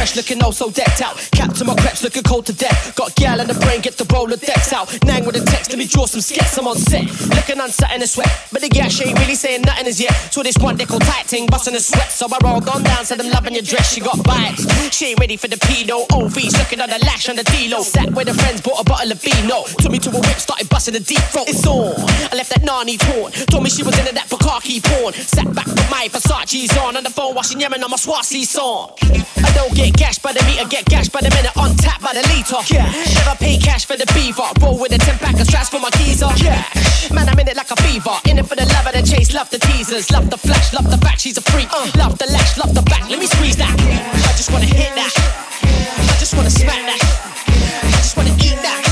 Fresh, 0.02 0.16
looking 0.16 0.44
oh 0.44 0.50
so 0.50 0.72
decked 0.72 1.00
out. 1.04 1.16
Captain 1.30 1.68
my 1.68 1.76
creps, 1.76 2.02
looking 2.02 2.24
cold 2.24 2.48
to 2.48 2.54
death. 2.54 2.96
Got 2.96 3.14
gal 3.14 3.40
in 3.40 3.46
the 3.46 3.54
brain, 3.54 3.82
get 3.82 4.00
the 4.02 4.06
roller 4.12 4.36
decks 4.36 4.74
out. 4.74 4.90
Nang 5.06 5.26
with 5.26 5.36
a 5.36 5.46
text, 5.46 5.70
let 5.70 5.78
me 5.78 5.86
draw 5.86 6.08
some 6.08 6.22
skets. 6.22 6.58
I'm 6.58 6.66
on 6.66 6.76
set, 6.76 7.06
looking 7.38 7.62
uncertain 7.62 8.02
and 8.02 8.10
sweat. 8.10 8.26
But 8.52 8.64
the 8.64 8.70
gal, 8.70 8.90
she 8.90 9.06
ain't 9.06 9.20
really 9.20 9.36
saying 9.36 9.62
nothing 9.62 9.86
as 9.86 10.02
yet. 10.02 10.12
So 10.34 10.42
this 10.42 10.58
one, 10.58 10.76
they 10.76 10.86
call 10.86 10.98
tight 10.98 11.28
ting, 11.28 11.46
busting 11.46 11.76
a 11.76 11.80
sweat. 11.80 12.10
So 12.10 12.26
I 12.26 12.40
rolled 12.42 12.68
on 12.68 12.82
down, 12.82 13.06
said 13.06 13.22
I'm 13.22 13.30
loving 13.30 13.54
your 13.54 13.62
dress. 13.62 13.94
She 13.94 14.02
got 14.02 14.18
bites. 14.24 14.66
She 14.90 15.14
ain't 15.14 15.20
ready 15.20 15.38
for 15.38 15.48
the 15.48 15.58
pedo. 15.58 16.10
OV's 16.10 16.58
looking 16.58 16.82
on 16.82 16.90
the 16.90 16.98
lash 17.06 17.30
on 17.30 17.36
the 17.36 17.44
D-Lo. 17.44 17.84
Sat 17.84 18.10
with 18.10 18.28
her 18.28 18.34
friends, 18.34 18.60
bought 18.60 18.82
a 18.82 18.84
bottle 18.84 19.12
of 19.12 19.22
vino. 19.22 19.70
Took 19.78 19.92
me 19.92 20.00
to 20.00 20.10
a 20.10 20.14
whip, 20.18 20.42
started 20.42 20.68
busting 20.68 20.96
the 20.96 21.00
deep 21.00 21.22
throat. 21.30 21.46
It's 21.48 21.62
on. 21.68 21.94
I 22.34 22.34
left 22.34 22.50
that 22.50 22.64
Nani 22.64 22.98
torn. 22.98 23.32
Told 23.54 23.64
me 23.64 23.70
she 23.70 23.84
was 23.84 23.94
into 24.00 24.16
that 24.16 24.26
bukkake 24.34 24.82
porn. 24.82 25.14
Sat 25.14 25.46
back 25.54 25.68
with 25.68 25.92
my 25.94 26.10
Versace's 26.10 26.76
on. 26.78 26.98
On 26.98 27.04
the 27.04 27.12
phone, 27.12 27.36
watching 27.36 27.60
Yemen 27.60 27.84
on 27.84 27.92
my 27.92 27.98
Swasi 27.98 28.46
song. 28.50 28.98
I 29.02 29.52
don't 29.54 29.76
get 29.76 29.91
gashed 29.94 30.22
by 30.22 30.34
the 30.34 30.44
meter, 30.46 30.68
get 30.68 30.86
gashed 30.86 31.12
by 31.12 31.22
the 31.22 31.30
minute. 31.32 31.56
On 31.58 31.76
tap 31.78 32.02
by 32.02 32.14
the 32.14 32.24
liter. 32.32 32.60
Yeah. 32.74 32.88
Never 32.92 33.36
pay 33.38 33.58
cash 33.58 33.86
for 33.86 33.98
the 33.98 34.06
beaver. 34.14 34.48
Roll 34.62 34.80
with 34.80 34.92
a 34.94 34.98
10 34.98 35.18
pack 35.20 35.40
of 35.40 35.48
straps 35.48 35.70
for 35.70 35.80
my 35.80 35.90
keys 35.92 36.22
on. 36.24 36.38
Yeah. 36.38 36.64
Man, 37.14 37.28
I'm 37.28 37.40
in 37.40 37.48
it 37.48 37.58
like 37.58 37.72
a 37.72 37.80
fever. 37.82 38.16
In 38.30 38.38
it 38.40 38.46
for 38.46 38.56
the 38.56 38.66
love 38.66 38.88
of 38.88 38.94
the 38.94 39.04
chase, 39.04 39.34
love 39.34 39.50
the 39.50 39.60
teasers. 39.60 40.12
Love 40.12 40.30
the 40.30 40.38
flash, 40.38 40.74
love 40.74 40.90
the 40.90 40.98
fact 40.98 41.22
she's 41.22 41.38
a 41.38 41.42
freak. 41.42 41.68
Uh, 41.74 41.90
love 41.98 42.18
the 42.18 42.28
lash, 42.32 42.58
love 42.58 42.74
the 42.74 42.84
back. 42.84 43.10
Let 43.10 43.20
me 43.20 43.28
squeeze 43.28 43.58
that. 43.58 43.74
I 43.74 44.32
just 44.38 44.52
wanna 44.52 44.66
hit 44.66 44.94
that. 44.96 45.14
I 45.64 46.16
just 46.20 46.36
wanna 46.36 46.50
smack 46.50 46.82
that. 46.86 47.02
I 47.84 47.98
just 47.98 48.16
wanna 48.18 48.36
eat 48.40 48.60
that. 48.62 48.91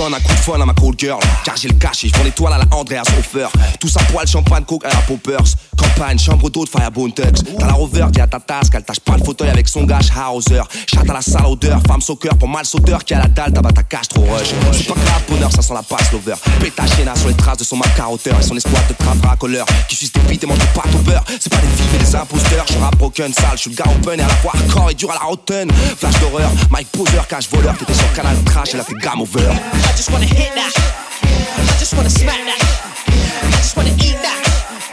Donne 0.00 0.14
un 0.14 0.20
coup 0.20 0.32
de 0.32 0.38
fun 0.38 0.58
à 0.58 0.64
ma 0.64 0.72
cold 0.72 0.98
girl, 0.98 1.20
car 1.44 1.58
j'ai 1.58 1.68
le 1.68 1.74
cash 1.74 2.04
et 2.04 2.08
je 2.08 2.16
vends 2.16 2.24
l'étoile 2.24 2.54
à 2.54 2.56
la 2.56 2.64
Andreas 2.70 3.02
Hofer. 3.18 3.48
Tout 3.78 3.86
ça 3.88 4.00
poil, 4.10 4.26
champagne, 4.26 4.64
coke 4.64 4.86
à 4.86 4.88
la 4.88 5.02
poppers. 5.02 5.44
Campagne, 5.76 6.18
chambre 6.18 6.48
d'eau 6.48 6.64
de 6.64 6.70
Firebone 6.70 7.12
Tux. 7.12 7.22
T'as 7.58 7.66
la 7.66 7.74
rover, 7.74 8.06
dis 8.10 8.20
à 8.20 8.26
ta 8.26 8.40
tasse 8.40 8.70
qu'elle 8.70 8.82
tâche 8.82 9.00
pas 9.00 9.18
le 9.18 9.24
fauteuil 9.24 9.50
avec 9.50 9.68
son 9.68 9.84
gage 9.84 10.10
Hauser. 10.32 10.62
Chat 10.86 11.02
à 11.06 11.12
la 11.12 11.20
salle 11.20 11.44
odeur, 11.44 11.80
femme 11.86 12.00
soccer 12.00 12.34
pour 12.38 12.48
mal 12.48 12.64
sauteur 12.64 13.04
qui 13.04 13.12
a 13.12 13.18
la 13.18 13.28
dalle, 13.28 13.52
tabac 13.52 13.72
ta 13.72 13.82
cache 13.82 14.08
trop 14.08 14.22
rush. 14.22 14.54
C'est 14.72 14.86
pas 14.86 14.94
grave, 14.94 15.22
bonheur, 15.28 15.52
ça 15.52 15.60
sent 15.60 15.74
la 15.74 15.82
passe 15.82 16.10
lover. 16.12 16.34
Pétache 16.60 16.90
sur 17.16 17.28
les 17.28 17.34
traces 17.34 17.58
de 17.58 17.64
son 17.64 17.76
macaroteur 17.76 18.40
et 18.40 18.42
son 18.42 18.56
espoir 18.56 18.82
de 18.88 18.94
trap 18.94 19.22
racoleur. 19.22 19.66
Qui 19.86 19.96
suce 19.96 20.12
des 20.12 20.20
bites 20.20 20.42
et 20.42 20.46
mange 20.46 20.58
pâtes 20.74 20.94
au 20.94 20.98
beurre. 20.98 21.24
C'est 21.38 21.50
pas 21.50 21.58
des 21.58 21.68
filles 21.68 21.88
mais 21.92 21.98
des 21.98 22.16
imposteurs. 22.16 22.64
Je 22.72 22.78
rap 22.78 22.96
broken, 22.96 23.34
sale, 23.34 23.50
je 23.56 23.60
suis 23.60 23.70
le 23.70 23.76
gars 23.76 23.84
open 23.90 24.18
et 24.18 24.22
à 24.22 24.28
la 24.28 24.34
fois 24.36 24.52
hardcore 24.54 24.90
et 24.90 24.94
dur 24.94 25.10
à 25.10 25.14
la 25.14 25.20
rotten. 25.20 25.70
Flash 25.98 26.18
d'horreur, 26.20 26.50
Mike 26.70 26.88
Poser, 26.88 27.20
cache 27.28 27.50
voleur. 27.50 27.76
T'étais 27.76 27.92
sur 27.94 28.10
canal 28.14 28.36
trash 28.44 28.72
et 28.72 28.78
là 28.78 28.84
t'es 28.84 28.94
game 28.94 29.20
over. 29.20 29.50
I 29.90 29.92
just 29.92 30.12
wanna 30.12 30.24
hit 30.24 30.54
that. 30.54 30.72
I 30.72 31.76
just 31.80 31.96
wanna 31.96 32.10
smack 32.10 32.38
that. 32.46 32.62
I 33.42 33.50
just 33.58 33.76
wanna 33.76 33.90
eat 33.90 34.14
that. 34.22 34.40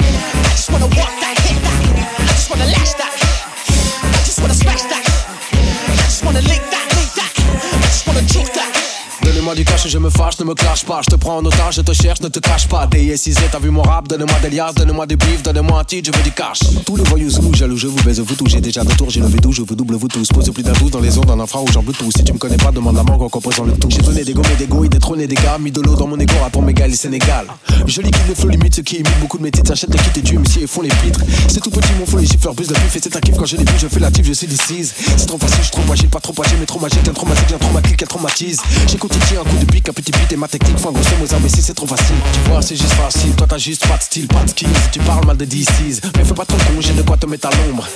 I 0.01 0.49
just 0.57 0.71
wanna 0.71 0.87
walk 0.87 1.13
that, 1.21 1.37
hit 1.45 1.61
that. 1.61 1.79
I 2.17 2.33
just 2.33 2.49
wanna 2.49 2.65
lash 2.65 2.93
that. 2.93 3.13
I 3.13 4.23
just 4.25 4.41
wanna 4.41 4.55
smash 4.55 4.81
that. 4.89 5.05
I 5.53 5.95
just 6.09 6.25
wanna 6.25 6.41
lick 6.41 6.63
that, 6.73 6.87
lick 6.97 7.13
that. 7.13 7.31
I 7.37 7.87
just 7.93 8.07
wanna 8.07 8.25
choke 8.25 8.51
that. 8.55 8.86
Donnez-moi 9.27 9.55
du 9.55 9.65
cash 9.65 9.85
je 9.89 9.97
me 9.97 10.09
fâche, 10.09 10.39
ne 10.39 10.45
me 10.45 10.53
clash 10.53 10.85
pas. 10.85 11.01
Je 11.01 11.09
te 11.09 11.15
prends 11.17 11.35
en 11.35 11.45
otage, 11.45 11.75
je 11.75 11.81
te 11.81 11.91
cherche, 11.91 12.21
ne 12.21 12.29
te 12.29 12.39
cache 12.39 12.65
pas. 12.69 12.87
DSIZ, 12.87 13.35
t'as 13.51 13.59
vu 13.59 13.69
mon 13.69 13.81
rap, 13.81 14.07
donnez-moi 14.07 14.35
des 14.41 14.49
liasses, 14.49 14.75
donnez-moi 14.75 15.05
des 15.05 15.17
bifs, 15.17 15.43
donnez-moi 15.43 15.81
un 15.81 15.83
titre, 15.83 16.09
je 16.13 16.17
veux 16.17 16.23
du 16.23 16.31
cash. 16.31 16.59
Tous 16.85 16.95
les 16.95 17.03
voyous 17.03 17.29
sous, 17.29 17.53
jaloux, 17.53 17.75
je 17.75 17.87
vous 17.87 18.01
baise, 18.03 18.21
vous 18.21 18.35
tous. 18.35 18.47
J'ai 18.47 18.61
déjà 18.61 18.85
de 18.85 18.93
tour, 18.93 19.09
j'ai 19.09 19.19
levé 19.19 19.37
tout, 19.39 19.51
je 19.51 19.63
vous 19.63 19.75
double, 19.75 19.95
vous 19.95 20.07
tous. 20.07 20.29
Pose 20.29 20.49
plus 20.51 20.63
d'un 20.63 20.71
douze 20.71 20.91
dans 20.91 21.01
les 21.01 21.17
ondes, 21.17 21.29
en 21.29 21.41
infrarouge, 21.41 21.75
en 21.75 21.83
bluetooth. 21.83 22.15
Si 22.15 22.23
tu 22.23 22.31
me 22.31 22.37
connais 22.37 22.55
pas, 22.55 22.71
demande 22.71 22.95
la 22.95 23.03
mangue 23.03 23.21
en 23.21 23.27
composant 23.27 23.65
le 23.65 23.73
tout. 23.73 23.89
J'ai 23.89 24.01
donné 24.01 24.23
des 24.23 24.33
gommes 24.33 24.45
et 24.53 24.55
des 24.55 24.65
goûts, 24.65 24.87
détrôné 24.87 25.27
des 25.27 25.35
gars, 25.35 25.57
mis 25.59 25.71
de 25.71 25.81
l'eau 25.81 25.95
dans 25.95 26.07
mon 26.07 26.17
égo, 26.17 26.33
rapport 26.41 26.61
mégal 26.61 26.89
et 26.89 26.95
Sénégal. 26.95 27.47
Je 27.85 28.01
liquide 28.01 28.27
le 28.29 28.33
flow 28.33 28.47
limite, 28.47 28.75
ceux 28.75 28.83
qui 28.83 28.95
imitent 28.95 29.19
beaucoup 29.19 29.37
de 29.37 29.43
mes 29.43 29.51
titres, 29.51 29.67
s'achètent 29.67 29.89
des 29.89 29.97
kits 29.97 30.19
et 30.21 30.23
tu 30.23 30.37
MC 30.37 30.61
et 30.61 30.67
font 30.67 30.81
les 30.81 30.89
pitres. 30.89 31.19
C'est 31.49 31.59
tout 31.59 31.69
petit, 31.69 31.89
mon 31.99 32.05
flow, 32.05 32.19
les 32.19 32.27
plus 32.27 32.67
de 32.67 32.73
pif 32.73 32.95
et 32.95 32.99
c'est 33.03 33.15
un 33.15 33.19
kiff 33.19 33.35
quand 33.35 33.45
je 33.45 33.57
les 33.57 33.65
vu, 33.65 33.73
je 33.77 33.87
fais 33.87 33.99
la 33.99 34.09
tif, 34.09 34.25
je 34.25 34.33
suis 34.33 34.47
décise. 34.47 34.93
C'est 35.17 35.25
trop 35.25 35.37
facile, 35.37 35.57
je 35.57 35.63
suis 35.63 35.71
trop 35.71 35.91
agile, 35.91 36.09
pas 36.09 36.21
trop 36.21 36.33
agile, 36.41 36.57
mais 36.59 36.65
trop 36.65 36.79
magique, 36.79 37.05
un 37.07 37.13
traumatique, 37.13 37.51
un 37.53 37.57
traumatique, 37.57 38.07
traumatise. 38.07 38.59
J'écoute 38.87 39.16
un 39.37 39.43
coup 39.43 39.57
de 39.57 39.65
pique, 39.65 39.87
un 39.87 39.93
petit 39.93 40.11
beat 40.11 40.31
et 40.31 40.35
ma 40.35 40.47
technique. 40.47 40.79
Faut 40.79 40.89
un 40.89 40.93
gros 40.93 41.01
aux 41.01 41.35
imbéciles, 41.35 41.61
c'est 41.61 41.73
trop 41.73 41.85
facile. 41.85 42.15
Tu 42.33 42.49
vois, 42.49 42.61
c'est 42.61 42.75
juste 42.75 42.93
facile. 42.93 43.31
Toi, 43.35 43.45
t'as 43.47 43.57
juste 43.57 43.85
pas 43.87 43.97
de 43.97 44.01
style, 44.01 44.27
pas 44.27 44.43
de 44.43 44.49
skills. 44.49 44.67
Tu 44.91 44.99
parles 44.99 45.25
mal 45.25 45.37
de 45.37 45.45
DCs. 45.45 46.01
Mais 46.17 46.23
fais 46.23 46.33
pas 46.33 46.45
trop 46.45 46.57
con, 46.57 46.79
j'ai 46.79 46.93
de 46.93 47.03
quoi 47.03 47.17
te 47.17 47.27
mettre 47.27 47.47
à 47.47 47.51
l'ombre. 47.51 47.87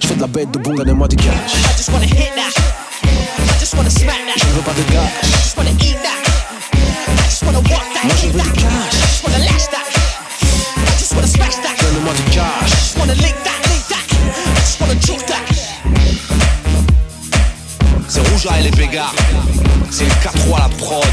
Je 0.00 0.06
fais 0.06 0.14
de 0.14 0.20
la 0.20 0.26
bête 0.26 0.50
de 0.50 0.58
boum, 0.58 0.76
donne-moi 0.76 1.08
du 1.08 1.16
cash. 1.16 1.26
I 1.26 1.76
just 1.76 1.90
wanna 1.90 2.06
hit 2.06 2.32
that. 2.36 2.52
I 3.04 3.60
just 3.60 3.74
wanna 3.74 3.90
smack 3.90 4.16
that. 4.16 4.38
Je 4.38 4.46
veux 4.46 4.62
pas 4.62 4.72
de 4.72 4.82
gars. 4.92 5.10
Just 5.42 5.56
wanna 5.58 5.70
eat 5.72 5.96
that. 6.02 6.22
Cash. 7.22 7.42
Cash. 12.30 12.72
C'est 18.08 18.20
rouge 18.20 18.46
à 18.48 18.60
les. 18.60 18.70
C'est 19.94 20.04
le 20.04 20.10
4-3 20.10 20.56
à 20.56 20.58
la 20.60 20.68
prod. 20.76 21.04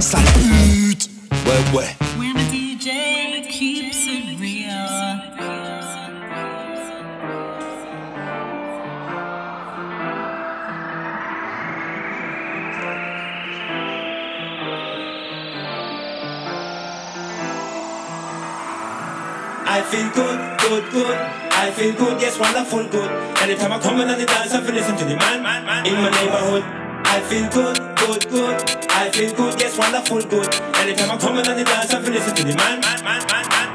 Ça 0.00 0.16
pute. 0.16 1.10
Ouais, 1.44 1.78
ouais. 1.78 1.96
When 2.16 2.32
the 2.32 2.50
DJ 2.50 3.46
keeps 3.50 4.06
it 4.06 4.40
real. 4.40 4.70
I 19.66 19.82
feel 19.82 20.08
good, 20.14 20.38
good, 20.60 20.84
good. 20.90 21.18
I 21.50 21.70
feel 21.72 21.92
good, 21.92 22.22
yes, 22.22 22.38
wonderful, 22.38 22.84
good. 22.84 23.10
Anytime 23.42 23.72
I 23.72 23.78
come 23.80 24.00
in 24.00 24.08
on 24.08 24.18
the 24.18 24.24
dance, 24.24 24.54
I 24.54 24.62
feel 24.62 24.74
listen 24.74 24.96
to 24.96 25.04
the 25.04 25.14
man, 25.14 25.42
man, 25.42 25.66
man 25.66 25.84
in 25.84 25.92
my 25.92 26.08
neighborhood. 26.08 26.83
I 27.04 27.20
feel 27.28 27.48
good, 27.50 27.76
good, 27.96 28.28
good. 28.30 28.90
I 28.90 29.10
feel 29.10 29.34
good, 29.34 29.60
yes, 29.60 29.76
wonderful, 29.78 30.22
good. 30.22 30.54
Anytime 30.76 31.10
I 31.10 31.16
come 31.18 31.38
in 31.38 31.46
on 31.46 31.56
the 31.56 31.64
dance, 31.64 31.92
I 31.92 32.02
feel 32.02 32.12
listen 32.12 32.34
to 32.34 32.42
the 32.42 32.54
man, 32.56 32.80
man, 32.80 33.04
man, 33.04 33.26
man, 33.28 33.48
man. 33.48 33.73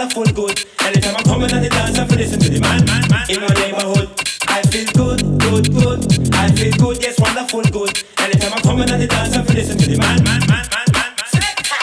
I 0.00 0.08
feel 0.08 0.30
good. 0.30 0.54
Anytime 0.78 1.16
I'm 1.16 1.24
coming 1.24 1.50
on 1.52 1.60
the 1.60 1.68
dance, 1.68 1.98
I'm 1.98 2.06
listen 2.14 2.38
to 2.38 2.48
the 2.48 2.60
man, 2.60 2.86
man, 2.86 3.02
man. 3.10 3.26
In 3.26 3.42
my 3.42 3.50
neighborhood, 3.58 4.06
I 4.46 4.62
feel 4.70 4.86
good, 4.94 5.18
good, 5.42 5.66
good. 5.74 6.00
I 6.38 6.46
feel 6.54 6.70
good, 6.78 7.02
yes, 7.02 7.18
wonderful, 7.18 7.62
good. 7.66 7.90
Anytime 8.22 8.52
I'm 8.54 8.62
coming 8.62 8.86
on 8.94 9.00
the 9.00 9.08
dance, 9.10 9.34
I 9.34 9.42
feel 9.42 9.56
listen 9.58 9.76
to 9.78 9.86
the 9.90 9.98
man, 9.98 10.22
man, 10.22 10.38
man, 10.46 10.62
man, 10.70 10.88
man. 10.94 11.10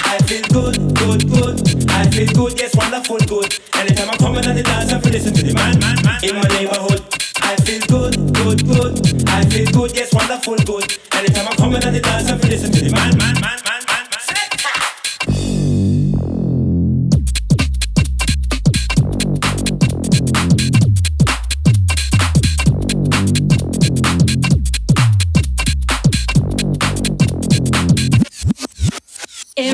I 0.08 0.16
feel 0.32 0.48
good, 0.48 0.80
good, 0.96 1.28
good. 1.28 1.60
I 1.92 2.08
feel 2.08 2.32
good, 2.32 2.56
yes, 2.56 2.72
wonderful, 2.80 3.20
good. 3.28 3.52
Anytime 3.76 4.08
I'm 4.08 4.18
coming 4.18 4.48
on 4.48 4.56
the 4.56 4.64
dance, 4.64 4.94
I'm 4.96 5.02
listen 5.12 5.34
to 5.36 5.44
the 5.44 5.54
man, 5.54 5.76
man, 5.84 6.00
man. 6.00 6.20
In 6.24 6.36
my 6.40 6.48
neighborhood, 6.56 7.04
I 7.44 7.60
feel 7.68 7.84
good, 7.92 8.16
good, 8.32 8.60
good. 8.64 8.96
I 9.28 9.44
feel 9.52 9.68
good, 9.76 9.92
yes, 9.92 10.14
wonderful, 10.16 10.56
good. 10.64 10.88
Anytime 11.12 11.52
I'm 11.52 11.58
coming 11.60 11.84
on 11.84 11.92
the 11.92 12.00
dance, 12.00 12.32
I'm 12.32 12.40
listen 12.48 12.72
to 12.72 12.80
the 12.80 12.92
man, 12.96 13.12
man, 13.20 13.36
man, 13.44 13.60
man. 13.60 13.65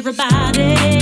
everybody. 0.02 1.01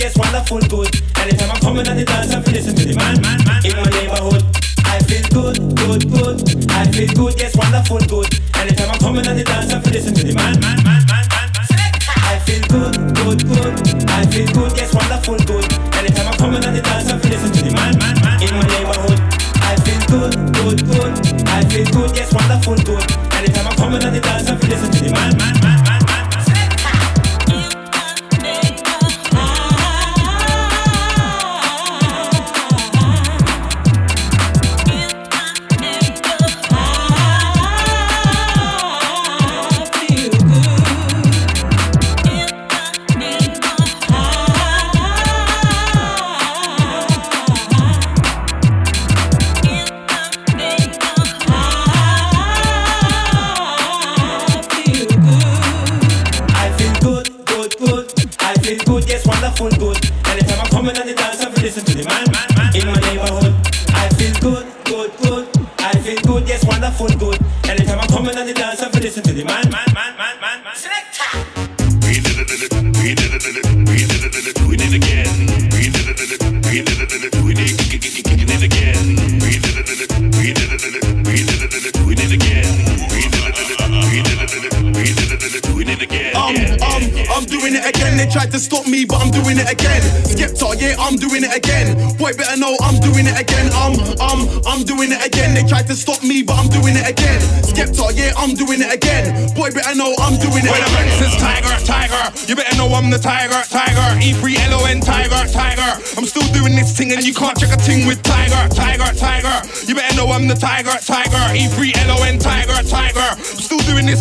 yes, 0.00 0.16
wonderful 0.16 0.60
good. 0.60 0.99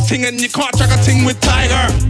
ting 0.10 0.26
and 0.26 0.42
you 0.42 0.50
can't 0.50 0.76
track 0.76 0.90
a 0.90 1.04
ting 1.04 1.24
with 1.24 1.40
Tiger. 1.40 2.09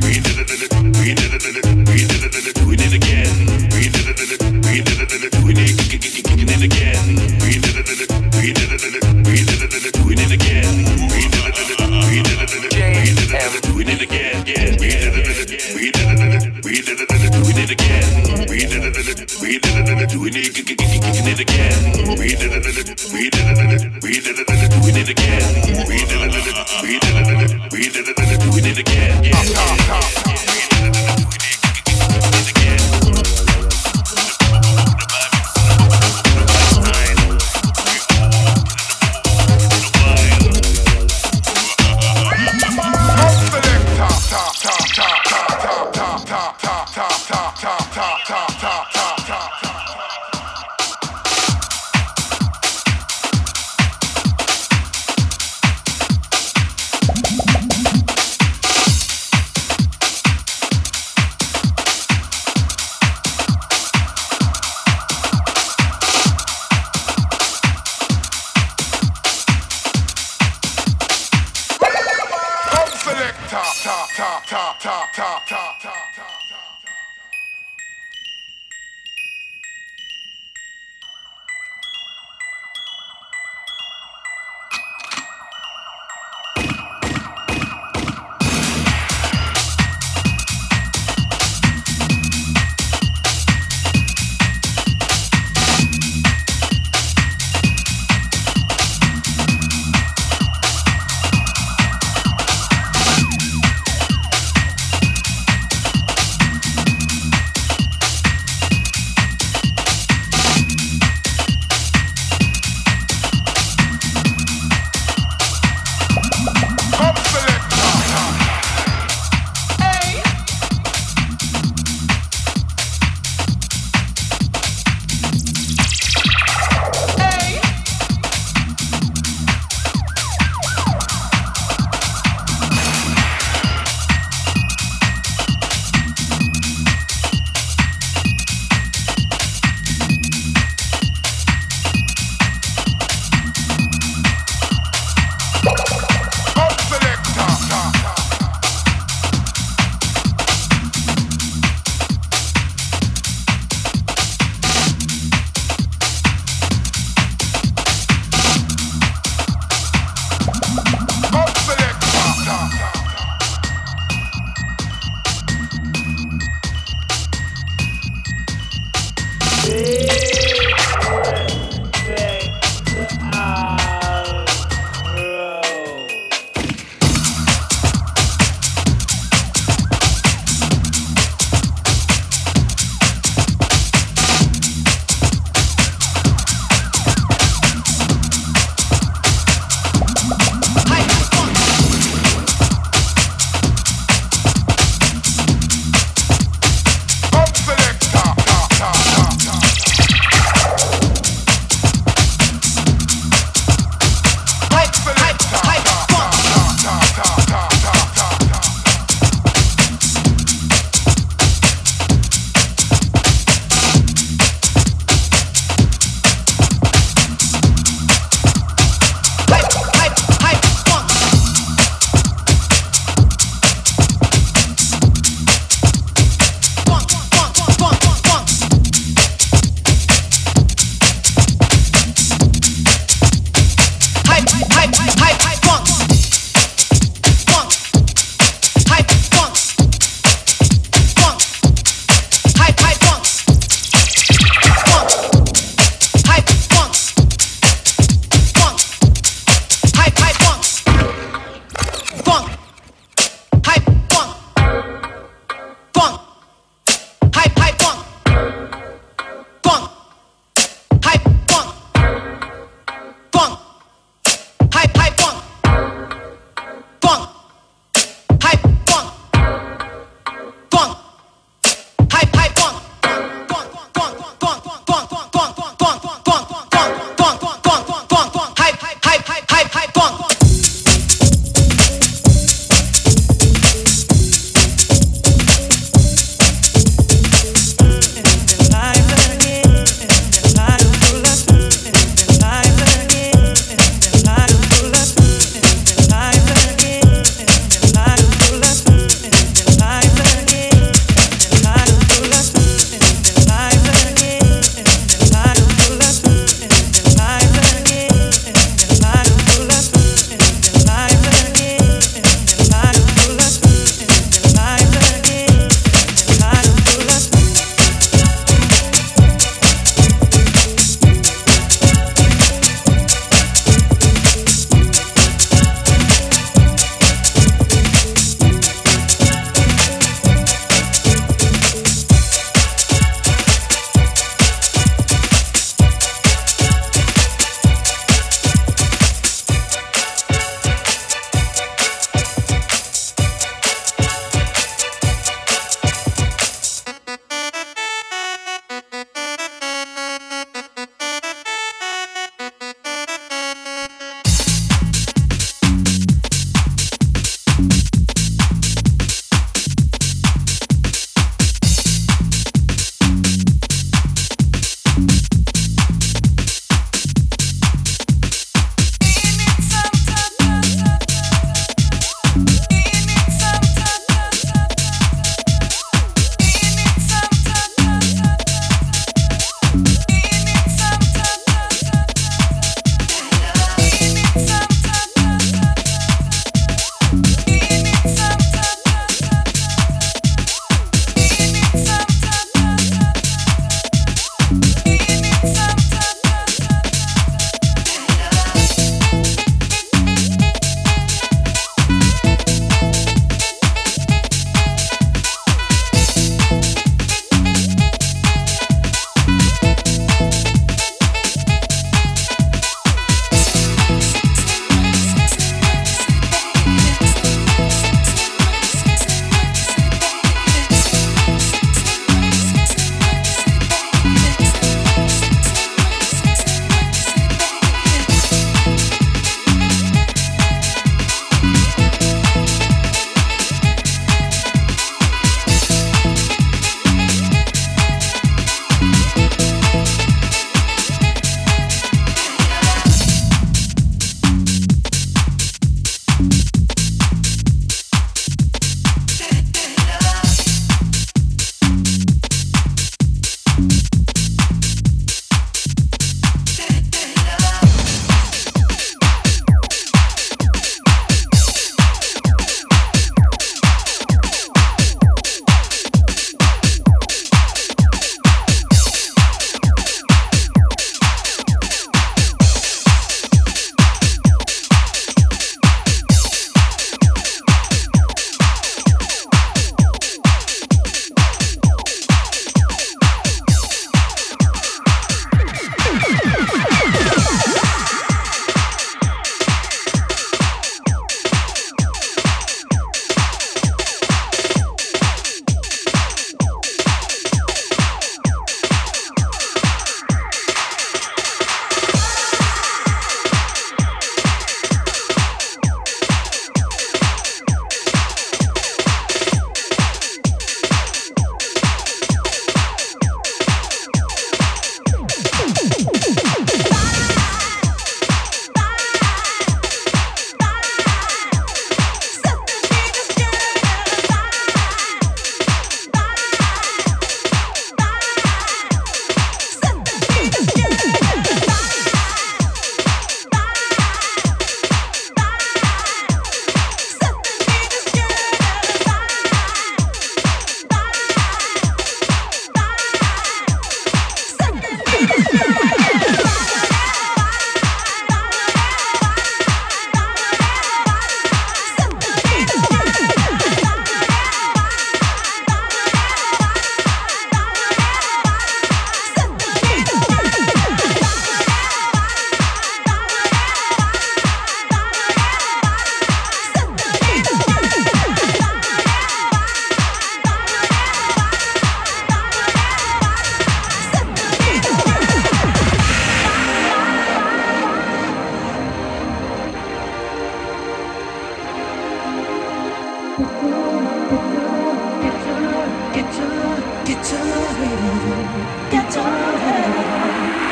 Get 585.91 586.05
your, 586.15 586.55
get 586.85 587.11
your 587.11 587.19
head, 587.57 588.71
get 588.71 588.95
your 588.95 589.03
head. 589.03 590.48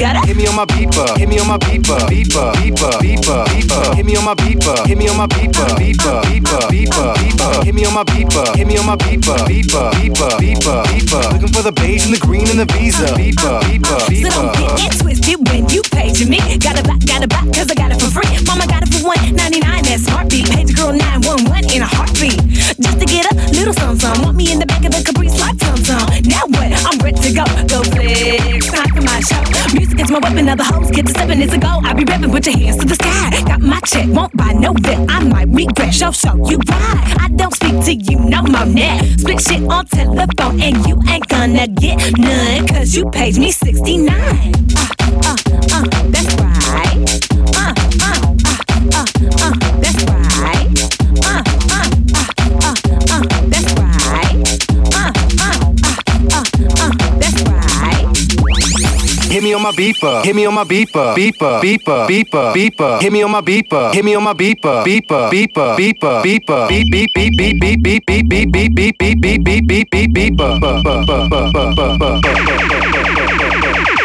gotta 0.00 0.26
hit 0.26 0.36
me 0.36 0.46
on 0.48 0.56
my 0.56 0.64
beeper, 0.64 1.06
hit 1.18 1.28
me 1.28 1.38
on 1.38 1.46
my 1.46 1.58
beeper, 1.58 2.00
beeper, 2.08 2.52
beeper, 2.56 2.92
beeper, 3.04 3.44
beeper, 3.52 3.94
hit 3.94 4.06
me 4.06 4.16
on 4.16 4.24
my 4.24 4.34
beeper, 4.34 4.86
hit 4.86 4.96
me 4.96 5.08
on 5.08 5.16
my 5.16 5.26
beeper, 5.26 5.66
beeper, 5.76 6.22
beeper, 6.24 6.60
beeper, 6.72 7.14
beeper, 7.20 7.64
hit 7.64 7.74
me 7.74 7.84
on 7.84 7.94
my 7.94 8.04
beeper, 8.04 8.56
hit 8.56 8.66
me 8.66 8.78
on 8.78 8.86
my 8.86 8.96
beeper, 8.96 9.36
beeper, 9.44 9.92
beeper, 9.92 10.30
beeper, 10.40 10.82
beeper, 10.88 11.32
looking 11.32 11.52
for 11.52 11.62
the 11.62 11.72
beige 11.72 12.06
and 12.06 12.14
the 12.14 12.18
green 12.18 12.48
and 12.48 12.58
the 12.58 12.64
visa, 12.72 13.12
beeper, 13.12 13.60
beeper, 13.60 13.98
beeper. 14.08 14.32
So 14.32 14.52
don't 14.52 14.76
get 14.78 14.98
twisted 14.98 15.36
when 15.48 15.68
you 15.68 15.82
paging 15.92 16.30
me. 16.30 16.40
Got 16.58 16.80
a 16.80 16.82
back, 16.82 17.04
got 17.04 17.22
a 17.22 17.28
back, 17.28 17.44
cause 17.52 17.70
I 17.70 17.74
got 17.74 17.92
it 17.92 18.00
for 18.00 18.08
free. 18.08 18.32
Mama 18.48 18.66
got 18.66 18.82
it 18.82 18.88
for 18.88 19.04
one 19.06 19.20
ninety 19.36 19.60
nine. 19.60 19.84
That's 19.84 20.08
heartbeat. 20.08 20.48
Page 20.48 20.74
girl 20.74 20.92
nine 20.92 21.20
one 21.22 21.44
one 21.44 21.64
in 21.68 21.82
a 21.82 21.86
heartbeat. 21.86 22.40
Just 22.80 22.98
to 23.00 23.04
get 23.04 23.28
a 23.30 23.34
little 23.52 23.74
something. 23.74 24.22
Want 24.22 24.36
me 24.36 24.52
in 24.52 24.58
the 24.58 24.66
back 24.66 24.84
of 24.84 24.92
the 24.92 25.02
Caprice 25.04 25.38
like 25.40 25.60
something. 25.60 26.24
Now 26.24 26.48
what? 26.48 26.72
I'm 26.88 26.98
ready 27.04 27.20
to 27.20 27.32
go. 27.36 27.44
Go 27.68 27.82
flex, 27.92 28.70
time 28.72 28.88
for 28.94 29.02
my 29.02 29.20
show. 29.20 29.42
Music 29.74 29.89
this 29.96 30.04
is 30.04 30.10
my 30.10 30.18
weapon, 30.18 30.48
Other 30.48 30.64
hoes 30.64 30.90
get 30.90 31.06
to 31.06 31.12
stepping. 31.12 31.40
It's 31.40 31.52
a 31.52 31.58
go. 31.58 31.80
I 31.84 31.94
be 31.94 32.04
rapping, 32.04 32.30
put 32.30 32.46
your 32.46 32.56
hands 32.56 32.78
to 32.78 32.86
the 32.86 32.94
sky. 32.94 33.42
Got 33.42 33.60
my 33.60 33.80
check, 33.80 34.06
won't 34.08 34.36
buy 34.36 34.52
no 34.52 34.72
that 34.72 35.10
I 35.10 35.24
might 35.24 35.48
regret. 35.48 35.94
Show, 35.94 36.12
show 36.12 36.34
you 36.48 36.58
why. 36.66 37.16
I 37.20 37.28
don't 37.34 37.54
speak 37.54 37.84
to 37.84 37.94
you 37.94 38.18
no 38.18 38.42
more 38.42 38.66
now. 38.66 38.98
Split 39.18 39.40
shit 39.40 39.62
on 39.68 39.86
telephone, 39.86 40.60
and 40.60 40.86
you 40.86 41.00
ain't 41.08 41.26
gonna 41.28 41.66
get 41.68 41.98
none. 42.18 42.66
Cause 42.68 42.94
you 42.94 43.10
paid 43.10 43.36
me 43.38 43.50
69. 43.50 44.08
Uh, 44.10 44.88
uh, 45.24 45.36
uh, 45.72 46.19
me 59.50 59.54
on 59.54 59.62
my 59.62 59.72
beeper, 59.72 60.24
hit 60.24 60.36
me 60.36 60.46
on 60.46 60.54
my 60.54 60.62
beeper, 60.62 61.14
beeper, 61.16 61.60
beeper, 61.60 62.06
beeper, 62.06 62.54
beeper, 62.54 63.00
hit 63.00 63.12
me 63.12 63.22
on 63.22 63.30
my 63.32 63.40
beeper, 63.40 63.92
hit 63.92 64.04
me 64.04 64.14
on 64.14 64.22
my 64.22 64.32
beeper, 64.32 64.84
beeper, 64.84 65.28
beeper, 65.28 65.76
beeper, 65.76 66.22
beeper, 66.22 66.68
beep 66.68 66.90
beep 66.90 67.10
beep 67.12 67.36
beep 67.36 67.58
beep 67.58 67.82
beep 67.82 68.08
beep 68.08 68.28
beep 68.28 68.52
beep 68.52 68.72
beep 68.76 69.10
beep 69.10 69.20
beep 69.20 69.44
beep 69.44 69.66
beep 69.66 69.90
beep 69.90 70.14
beeper. 70.14 70.50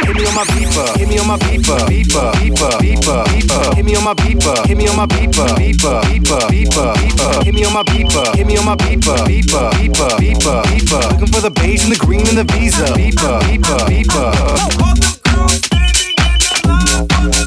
Hit 0.05 0.15
me 0.15 0.25
on 0.25 0.33
my 0.33 0.43
beeper, 0.45 0.97
hit 0.97 1.07
me 1.09 1.19
on 1.19 1.27
my 1.27 1.37
beeper, 1.37 1.77
beeper, 1.85 2.31
beeper, 2.33 2.71
beeper, 2.81 3.23
beeper. 3.25 3.75
Hit 3.75 3.85
me 3.85 3.95
on 3.95 4.03
my 4.03 4.13
beeper, 4.15 4.65
hit 4.65 4.77
me 4.77 4.87
on 4.87 4.95
my 4.95 5.05
beeper, 5.05 5.47
beeper, 5.57 6.01
beeper, 6.05 6.41
beeper, 6.49 6.93
beeper. 6.95 7.43
Hit 7.43 7.53
me 7.53 7.65
on 7.65 7.73
my 7.73 7.83
beeper, 7.83 8.35
hit 8.35 8.47
me 8.47 8.57
on 8.57 8.65
my 8.65 8.75
beeper, 8.75 9.17
beeper, 9.27 9.69
beeper, 9.73 10.09
beeper, 10.17 10.63
beeper. 10.63 11.11
Looking 11.11 11.27
for 11.27 11.41
the 11.41 11.51
beige 11.51 11.83
and 11.83 11.91
the 11.91 11.97
green 11.97 12.25
and 12.27 12.37
the 12.37 12.45
visa. 12.45 12.85
Beeper, 12.97 13.39
beeper, 13.41 13.77
beeper 13.85 15.14
love. 15.35 17.44